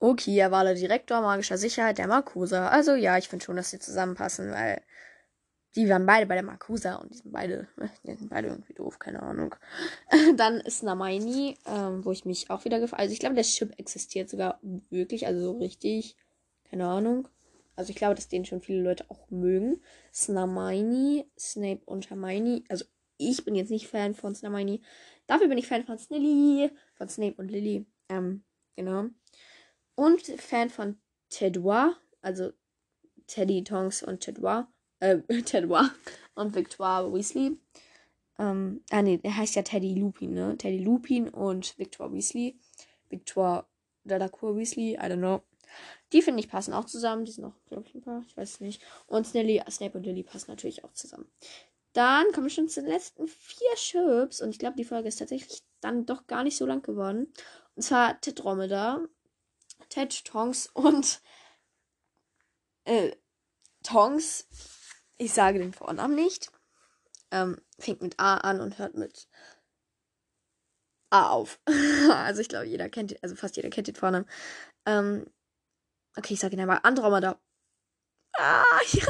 Okay, 0.00 0.36
er 0.38 0.50
war 0.50 0.64
der 0.64 0.74
Direktor 0.74 1.20
magischer 1.20 1.56
Sicherheit 1.56 1.98
der 1.98 2.08
Markusa. 2.08 2.68
Also 2.68 2.96
ja, 2.96 3.16
ich 3.16 3.28
finde 3.28 3.44
schon, 3.44 3.54
dass 3.54 3.70
sie 3.70 3.78
zusammenpassen, 3.78 4.50
weil 4.50 4.82
die 5.76 5.88
waren 5.88 6.04
beide 6.04 6.26
bei 6.26 6.34
der 6.34 6.42
Markusa 6.42 6.96
und 6.96 7.12
die 7.12 7.18
sind 7.18 7.30
beide, 7.30 7.68
die 8.04 8.16
sind 8.16 8.28
beide 8.28 8.48
irgendwie 8.48 8.74
doof, 8.74 8.98
keine 8.98 9.22
Ahnung. 9.22 9.54
Dann 10.36 10.60
ist 10.60 10.82
Namaini, 10.82 11.56
ähm, 11.64 12.04
wo 12.04 12.10
ich 12.10 12.24
mich 12.24 12.50
auch 12.50 12.64
wieder 12.64 12.80
gefragt 12.80 13.02
Also 13.02 13.12
ich 13.12 13.20
glaube, 13.20 13.36
der 13.36 13.44
Chip 13.44 13.78
existiert 13.78 14.28
sogar 14.28 14.58
wirklich, 14.90 15.28
also 15.28 15.40
so 15.52 15.58
richtig, 15.58 16.16
keine 16.68 16.88
Ahnung. 16.88 17.28
Also 17.78 17.90
ich 17.90 17.96
glaube, 17.96 18.16
dass 18.16 18.26
den 18.26 18.44
schon 18.44 18.60
viele 18.60 18.82
Leute 18.82 19.04
auch 19.08 19.30
mögen. 19.30 19.80
Snamaini, 20.12 21.30
Snape 21.38 21.82
und 21.84 22.10
Hermione, 22.10 22.64
also 22.68 22.84
ich 23.18 23.44
bin 23.44 23.54
jetzt 23.54 23.70
nicht 23.70 23.86
Fan 23.86 24.16
von 24.16 24.34
Snarmini. 24.34 24.80
Dafür 25.28 25.46
bin 25.46 25.58
ich 25.58 25.68
Fan 25.68 25.84
von 25.84 25.96
Snilly, 25.96 26.72
von 26.96 27.08
Snape 27.08 27.36
und 27.36 27.48
Lily. 27.52 27.86
Ähm, 28.08 28.42
genau. 28.74 29.04
Und 29.94 30.22
Fan 30.22 30.70
von 30.70 30.98
Tedua, 31.30 31.96
also 32.20 32.50
Teddy, 33.28 33.62
Tongs 33.62 34.02
und 34.02 34.20
Tedua. 34.22 34.66
äh, 34.98 35.18
Tedward 35.44 35.92
und 36.34 36.56
Victoire 36.56 37.12
Weasley. 37.12 37.58
Ähm, 38.40 38.82
ah 38.90 39.02
nee, 39.02 39.18
der 39.18 39.36
heißt 39.36 39.54
ja 39.54 39.62
Teddy 39.62 39.94
Lupin, 39.94 40.34
ne? 40.34 40.58
Teddy 40.58 40.78
Lupin 40.78 41.28
und 41.28 41.78
Victoire 41.78 42.12
Weasley. 42.12 42.58
Victoire 43.08 43.66
Delacour 44.02 44.56
Weasley, 44.56 44.94
I 44.94 45.06
don't 45.06 45.18
know. 45.18 45.42
Die 46.12 46.22
finde 46.22 46.40
ich 46.40 46.48
passen 46.48 46.72
auch 46.72 46.84
zusammen. 46.84 47.24
Die 47.24 47.32
sind 47.32 47.44
auch, 47.44 47.54
glaube 47.68 47.84
ich, 47.86 47.94
ein 47.94 48.00
paar. 48.00 48.22
Ich 48.26 48.36
weiß 48.36 48.54
es 48.54 48.60
nicht. 48.60 48.82
Und 49.06 49.26
Snelly, 49.26 49.62
Snape 49.70 49.96
und 49.98 50.04
Lily 50.04 50.22
passen 50.22 50.50
natürlich 50.50 50.84
auch 50.84 50.92
zusammen. 50.92 51.30
Dann 51.92 52.30
kommen 52.32 52.46
wir 52.46 52.50
schon 52.50 52.68
zu 52.68 52.80
den 52.80 52.90
letzten 52.90 53.26
vier 53.28 53.74
Chips. 53.74 54.40
Und 54.40 54.50
ich 54.50 54.58
glaube, 54.58 54.76
die 54.76 54.84
Folge 54.84 55.08
ist 55.08 55.18
tatsächlich 55.18 55.62
dann 55.80 56.06
doch 56.06 56.26
gar 56.26 56.44
nicht 56.44 56.56
so 56.56 56.66
lang 56.66 56.82
geworden. 56.82 57.32
Und 57.74 57.82
zwar 57.82 58.20
Tetromeda, 58.20 59.00
Ted, 59.88 60.24
Tongs 60.24 60.68
und 60.72 61.20
äh, 62.84 63.12
Tongs. 63.82 64.46
Ich 65.16 65.32
sage 65.32 65.58
den 65.58 65.72
Vornamen 65.72 66.14
nicht. 66.14 66.50
Ähm, 67.30 67.60
fängt 67.78 68.02
mit 68.02 68.18
A 68.18 68.38
an 68.38 68.60
und 68.60 68.78
hört 68.78 68.94
mit 68.94 69.28
A 71.10 71.30
auf. 71.30 71.60
also 72.12 72.40
ich 72.40 72.48
glaube, 72.48 72.66
jeder 72.66 72.88
kennt, 72.88 73.22
also 73.22 73.34
fast 73.34 73.56
jeder 73.56 73.70
kennt 73.70 73.88
den 73.88 73.94
Vornamen. 73.94 74.26
Ähm, 74.86 75.26
okay, 76.16 76.34
ich 76.34 76.40
sage 76.40 76.54
ihn 76.54 76.60
einmal. 76.60 76.80
Andromeda. 76.82 77.40
Ah, 78.36 78.64
ja. 78.92 79.06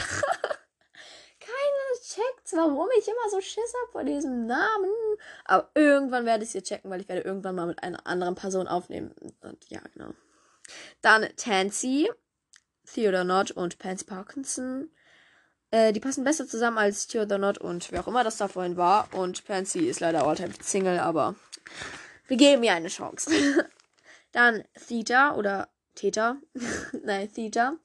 Keiner 1.40 2.00
checkt, 2.02 2.52
warum 2.52 2.88
ich 2.98 3.08
immer 3.08 3.30
so 3.30 3.40
Schiss 3.40 3.72
habe 3.82 3.92
vor 3.92 4.04
diesem 4.04 4.46
Namen. 4.46 4.90
Aber 5.44 5.70
irgendwann 5.74 6.26
werde 6.26 6.44
ich 6.44 6.48
es 6.48 6.52
hier 6.52 6.62
checken, 6.62 6.90
weil 6.90 7.00
ich 7.00 7.08
werde 7.08 7.22
irgendwann 7.22 7.54
mal 7.54 7.66
mit 7.66 7.82
einer 7.82 8.06
anderen 8.06 8.34
Person 8.34 8.68
aufnehmen. 8.68 9.14
Und 9.40 9.68
ja, 9.68 9.80
genau. 9.92 10.12
Dann 11.00 11.28
Tansy, 11.36 12.10
Theodore 12.84 13.24
Nott 13.24 13.50
und 13.50 13.78
Pansy 13.78 14.04
Parkinson. 14.04 14.90
Äh, 15.70 15.92
die 15.92 16.00
passen 16.00 16.24
besser 16.24 16.46
zusammen 16.46 16.78
als 16.78 17.06
Theodore 17.06 17.38
Nott 17.38 17.58
und 17.58 17.92
wer 17.92 18.00
auch 18.00 18.08
immer 18.08 18.24
das 18.24 18.38
da 18.38 18.48
vorhin 18.48 18.76
war. 18.76 19.12
Und 19.12 19.44
Pansy 19.44 19.80
ist 19.80 20.00
leider 20.00 20.26
Alltime 20.26 20.54
Single, 20.60 20.98
aber 20.98 21.34
wir 22.26 22.36
geben 22.36 22.62
ihr 22.62 22.72
eine 22.72 22.88
Chance. 22.88 23.30
Dann 24.32 24.64
Theta 24.86 25.34
oder 25.34 25.68
Theta. 25.98 26.40
Nein, 27.04 27.32
Theta. 27.32 27.76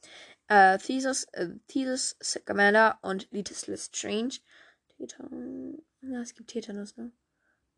Äh, 0.48 0.78
Thesis, 0.78 1.26
äh, 1.32 1.50
Thesis, 1.68 2.16
Scamander 2.22 3.00
und 3.02 3.28
Litis 3.32 3.66
Lestrange. 3.68 4.40
Theta. 4.98 5.28
Ja, 6.02 6.22
es 6.22 6.36
gibt 6.36 6.52
Tetanus, 6.52 6.96
ne? 6.96 7.12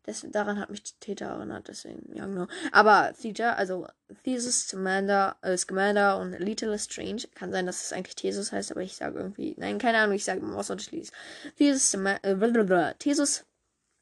Das, 0.02 0.24
daran 0.30 0.60
hat 0.60 0.70
mich 0.70 0.82
Theta 1.00 1.34
erinnert, 1.34 1.66
deswegen, 1.66 2.14
ja, 2.14 2.26
genau. 2.26 2.46
Aber 2.70 3.12
Theta, 3.20 3.54
also 3.54 3.88
Thesis, 4.22 4.68
Scamander, 4.68 5.36
äh, 5.40 5.56
Scamander 5.56 6.18
und 6.18 6.38
Little 6.38 6.70
Lestrange. 6.70 7.22
Kann 7.34 7.50
sein, 7.50 7.66
dass 7.66 7.82
es 7.82 7.92
eigentlich 7.92 8.14
Thesis 8.14 8.52
heißt, 8.52 8.70
aber 8.70 8.82
ich 8.82 8.94
sage 8.94 9.18
irgendwie, 9.18 9.54
nein, 9.58 9.78
keine 9.78 9.98
Ahnung, 9.98 10.14
ich 10.14 10.24
sage 10.24 10.40
immer 10.40 10.56
was 10.56 10.70
unterschiedliches. 10.70 11.12
Thesis, 11.56 11.94
äh, 11.94 12.94
Thesis, 12.98 13.46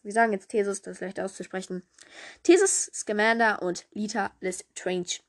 wir 0.03 0.13
sagen 0.13 0.33
jetzt 0.33 0.49
Thesis, 0.49 0.83
das 0.83 0.97
ist 0.97 1.01
leicht 1.01 1.21
auszusprechen. 1.21 1.85
Thesis, 2.43 2.91
Scamander 2.93 3.63
und 3.63 3.87
Lita 3.93 4.33
Lestrange. 4.41 5.21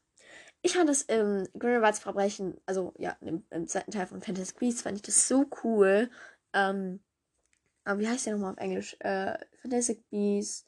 Ich 0.66 0.74
fand 0.74 0.90
das 0.90 1.04
im 1.04 1.48
Grindelwalds 1.60 2.00
Verbrechen, 2.00 2.60
also 2.66 2.92
ja, 2.98 3.16
im, 3.22 3.46
im, 3.52 3.68
zweiten 3.68 3.92
Teil 3.92 4.08
von 4.08 4.24
Fantastic 4.24 4.58
Beasts, 4.58 4.82
fand 4.82 4.96
ich 4.96 5.04
das 5.04 5.28
so 5.28 5.46
cool. 5.64 6.10
Ähm, 6.54 7.02
aber 7.84 8.00
wie 8.00 8.10
heißt 8.10 8.26
der 8.26 8.34
nochmal 8.34 8.54
auf 8.54 8.58
Englisch? 8.58 8.98
Äh, 9.00 9.38
Fantastic 9.62 10.10
Beasts. 10.10 10.66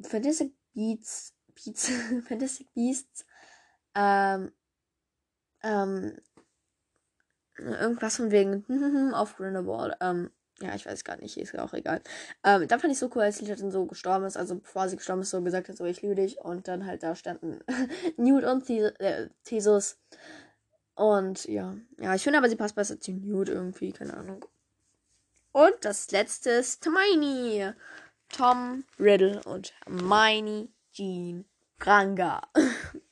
Fantastic 0.00 0.54
Beasts. 0.72 1.34
Beats. 1.54 1.90
Fantastic 2.28 2.72
Beasts. 2.72 3.26
Ähm, 3.94 4.52
ähm, 5.62 6.18
irgendwas 7.58 8.16
von 8.16 8.30
wegen 8.30 8.64
auf 9.12 9.36
Grindelwald. 9.36 9.98
Ähm, 10.00 10.30
ja, 10.60 10.74
ich 10.74 10.86
weiß 10.86 11.04
gar 11.04 11.16
nicht, 11.18 11.36
ist 11.36 11.52
ja 11.52 11.64
auch 11.64 11.72
egal. 11.72 12.00
Ähm, 12.44 12.66
dann 12.66 12.80
fand 12.80 12.92
ich 12.92 12.98
so 12.98 13.10
cool, 13.14 13.22
als 13.22 13.40
Lita 13.40 13.54
dann 13.54 13.70
so 13.70 13.86
gestorben 13.86 14.24
ist, 14.24 14.36
also 14.36 14.56
bevor 14.56 14.88
sie 14.88 14.96
gestorben 14.96 15.22
ist, 15.22 15.30
so 15.30 15.40
gesagt 15.42 15.68
hat, 15.68 15.76
so 15.76 15.84
ich 15.84 16.02
liebe 16.02 16.14
dich. 16.14 16.40
Und 16.40 16.68
dann 16.68 16.86
halt 16.86 17.02
da 17.02 17.14
standen 17.14 17.60
Newt 18.16 18.44
und 18.44 18.66
Th 18.66 18.94
äh. 18.98 19.28
Und 20.94 21.44
ja, 21.44 21.76
ja, 21.98 22.14
ich 22.14 22.22
finde 22.22 22.38
aber, 22.38 22.48
sie 22.48 22.56
passt 22.56 22.74
besser 22.74 22.98
zu 22.98 23.12
Newt 23.12 23.48
irgendwie, 23.48 23.92
keine 23.92 24.16
Ahnung. 24.16 24.44
Und 25.52 25.74
das 25.82 26.10
letzte 26.10 26.50
ist 26.50 26.84
Hermione. 26.84 27.76
Tom 28.28 28.84
Riddle 28.98 29.42
und 29.44 29.72
Hermione 29.84 30.68
Jean 30.92 31.44
Ranga. 31.80 32.42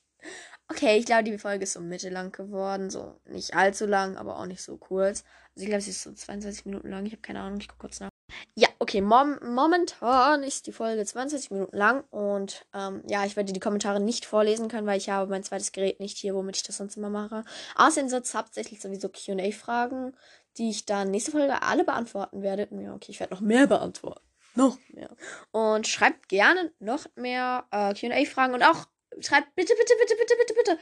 okay, 0.68 0.98
ich 0.98 1.07
glaube, 1.07 1.24
die 1.24 1.38
Folge 1.38 1.64
ist 1.64 1.74
so 1.74 1.81
mittellang 1.81 2.33
geworden. 2.33 2.90
So 2.90 3.20
nicht 3.24 3.55
allzu 3.55 3.87
lang, 3.87 4.16
aber 4.16 4.38
auch 4.38 4.46
nicht 4.46 4.62
so 4.62 4.76
kurz. 4.76 5.24
Also 5.55 5.64
ich 5.64 5.66
glaube, 5.66 5.83
sie 5.83 5.90
ist 5.90 6.02
so 6.02 6.12
22 6.12 6.66
Minuten 6.66 6.90
lang. 6.90 7.07
Ich 7.07 7.12
habe 7.12 7.22
keine 7.22 7.40
Ahnung, 7.40 7.61
ich 7.61 7.68
gucke 7.68 7.81
kurz 7.81 8.00
nach. 8.00 8.11
Ja, 8.57 8.68
okay, 8.79 9.00
mom 9.00 9.38
momentan 9.42 10.42
ist 10.42 10.66
die 10.66 10.72
Folge 10.72 11.05
22 11.05 11.50
Minuten 11.50 11.76
lang 11.76 12.05
und 12.11 12.66
ähm, 12.74 13.02
ja, 13.09 13.24
ich 13.24 13.37
werde 13.37 13.52
die 13.52 13.61
Kommentare 13.61 14.00
nicht 14.00 14.26
vorlesen 14.26 14.68
können, 14.68 14.87
weil 14.87 14.98
ich 14.98 15.09
habe 15.09 15.31
mein 15.31 15.44
zweites 15.44 15.72
Gerät 15.72 16.00
nicht 16.00 16.18
hier, 16.18 16.35
womit 16.35 16.57
ich 16.57 16.62
das 16.64 16.79
sonst 16.79 16.96
immer 16.96 17.11
mache. 17.11 17.44
Außerdem 17.76 18.09
sind 18.09 18.24
es 18.24 18.35
hauptsächlich 18.35 18.81
sowieso 18.81 19.09
Q&A-Fragen, 19.09 20.16
die 20.59 20.70
ich 20.70 20.87
dann 20.87 21.11
nächste 21.11 21.31
Folge 21.31 21.62
alle 21.62 21.85
beantworten 21.85 22.42
werde. 22.42 22.68
Ja, 22.72 22.94
okay, 22.94 23.12
ich 23.12 23.20
werde 23.20 23.35
noch 23.35 23.40
mehr 23.40 23.66
beantworten. 23.66 24.26
Noch 24.57 24.79
mehr. 24.88 25.14
Und 25.52 25.87
schreibt 25.87 26.29
gerne 26.29 26.72
noch 26.81 27.07
mehr 27.14 27.66
äh, 27.70 27.94
Q&A-Fragen 27.94 28.55
und 28.55 28.62
auch 28.62 28.87
schreibt 29.20 29.55
bitte, 29.55 29.74
bitte, 29.74 29.94
bitte, 29.98 30.16
bitte, 30.16 30.37
bitte, 30.38 30.55
bitte 30.55 30.79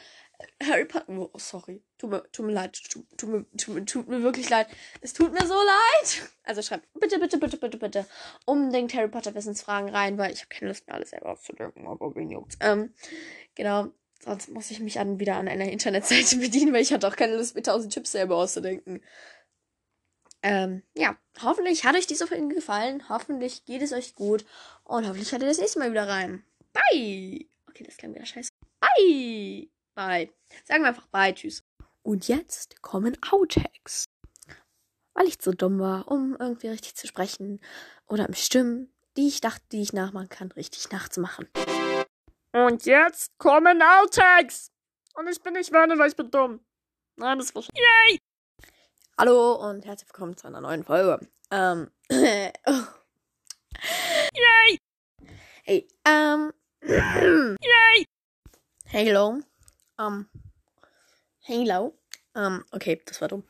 Harry 0.69 0.85
Potter. 0.85 1.07
Oh, 1.09 1.31
sorry. 1.39 1.83
Tut 1.99 2.11
mir, 2.11 2.23
tut 2.33 2.47
mir 2.47 2.53
leid. 2.53 2.79
Tut, 2.91 3.07
tut, 3.17 3.29
mir, 3.29 3.47
tut, 3.57 3.75
mir, 3.75 3.85
tut 3.85 4.09
mir 4.09 4.23
wirklich 4.23 4.49
leid. 4.51 4.67
Es 5.01 5.13
tut 5.13 5.33
mir 5.33 5.47
so 5.47 5.55
leid. 5.55 6.31
Also 6.43 6.63
schreibt 6.63 6.93
bitte, 6.95 7.19
bitte, 7.19 7.39
bitte, 7.39 7.57
bitte, 7.57 7.79
bitte 7.79 8.07
unbedingt 8.45 8.95
Harry 8.95 9.09
Potter 9.09 9.35
Wissensfragen 9.35 9.89
rein, 9.89 10.19
weil 10.19 10.33
ich 10.33 10.41
habe 10.41 10.49
keine 10.49 10.69
Lust 10.69 10.87
mehr, 10.87 10.97
alles 10.97 11.11
selber 11.11 11.31
auszudenken, 11.31 11.87
aber 11.87 12.15
wen 12.15 12.31
juckt's. 12.31 12.57
Ähm, 12.61 12.93
genau. 13.55 13.89
Sonst 14.25 14.49
muss 14.49 14.71
ich 14.71 14.81
mich 14.81 14.99
an, 14.99 15.21
wieder 15.21 15.37
an 15.37 15.49
einer 15.49 15.71
Internetseite 15.71 16.37
bedienen, 16.41 16.73
weil 16.73 16.83
ich 16.83 16.93
hatte 16.93 17.07
auch 17.07 17.17
keine 17.17 17.37
Lust, 17.37 17.55
mir 17.55 17.63
tausend 17.63 17.93
Tipps 17.93 18.13
selber 18.13 18.37
auszudenken. 18.37 19.03
Ähm, 20.43 20.83
ja, 20.95 21.17
hoffentlich 21.43 21.85
hat 21.85 21.95
euch 21.97 22.07
diese 22.07 22.27
Folge 22.27 22.55
gefallen. 22.55 23.09
Hoffentlich 23.09 23.65
geht 23.65 23.83
es 23.83 23.93
euch 23.93 24.15
gut. 24.15 24.45
Und 24.85 25.07
hoffentlich 25.07 25.33
hört 25.33 25.43
ihr 25.43 25.49
das 25.49 25.59
nächste 25.59 25.79
Mal 25.79 25.91
wieder 25.91 26.09
rein. 26.09 26.45
Bye! 26.73 27.54
Okay, 27.75 27.83
das 27.83 27.97
klingt 27.97 28.15
wieder 28.15 28.25
scheiße. 28.25 28.51
Bye! 28.79 29.69
Bye. 29.97 30.33
Sagen 30.65 30.85
wir 30.85 30.91
einfach 30.91 31.09
Bye, 31.09 31.35
tschüss. 31.35 31.65
Und 32.03 32.29
jetzt 32.29 32.81
kommen 32.83 33.17
Outtakes. 33.33 34.05
Weil 35.13 35.27
ich 35.27 35.41
zu 35.41 35.51
dumm 35.51 35.81
war, 35.81 36.07
um 36.07 36.37
irgendwie 36.39 36.69
richtig 36.69 36.95
zu 36.95 37.09
sprechen 37.09 37.61
oder 38.07 38.29
im 38.29 38.35
Stimmen, 38.35 38.95
die 39.17 39.27
ich 39.27 39.41
dachte, 39.41 39.65
die 39.73 39.83
ich 39.83 39.93
nachmachen 39.93 40.29
kann, 40.29 40.53
richtig 40.53 40.89
nachzumachen. 40.93 41.49
Und 42.53 42.87
jetzt 42.87 43.37
kommen 43.39 43.83
Outtakes. 43.83 44.71
Und 45.15 45.27
ich 45.27 45.43
bin 45.43 45.55
nicht 45.55 45.73
Werner, 45.73 45.99
weil 45.99 46.11
ich 46.11 46.17
bin 46.17 46.31
dumm. 46.31 46.65
Nein, 47.17 47.39
das 47.39 47.53
war 47.57 47.63
schon. 47.63 47.75
Yay! 47.75 48.21
Hallo 49.19 49.55
und 49.69 49.85
herzlich 49.85 50.09
willkommen 50.11 50.37
zu 50.37 50.47
einer 50.47 50.61
neuen 50.61 50.85
Folge. 50.85 51.27
Ähm. 51.51 51.91
oh. 52.13 52.15
Yay! 54.33 54.79
Hey, 55.65 55.89
ähm. 56.05 56.53
Yay! 56.87 58.07
Hello. 58.85 59.41
Ähm. 59.99 60.29
Halo. 61.49 61.99
Ähm, 62.37 62.65
okay, 62.73 63.01
das 63.07 63.21
war 63.23 63.29
dumm. 63.29 63.45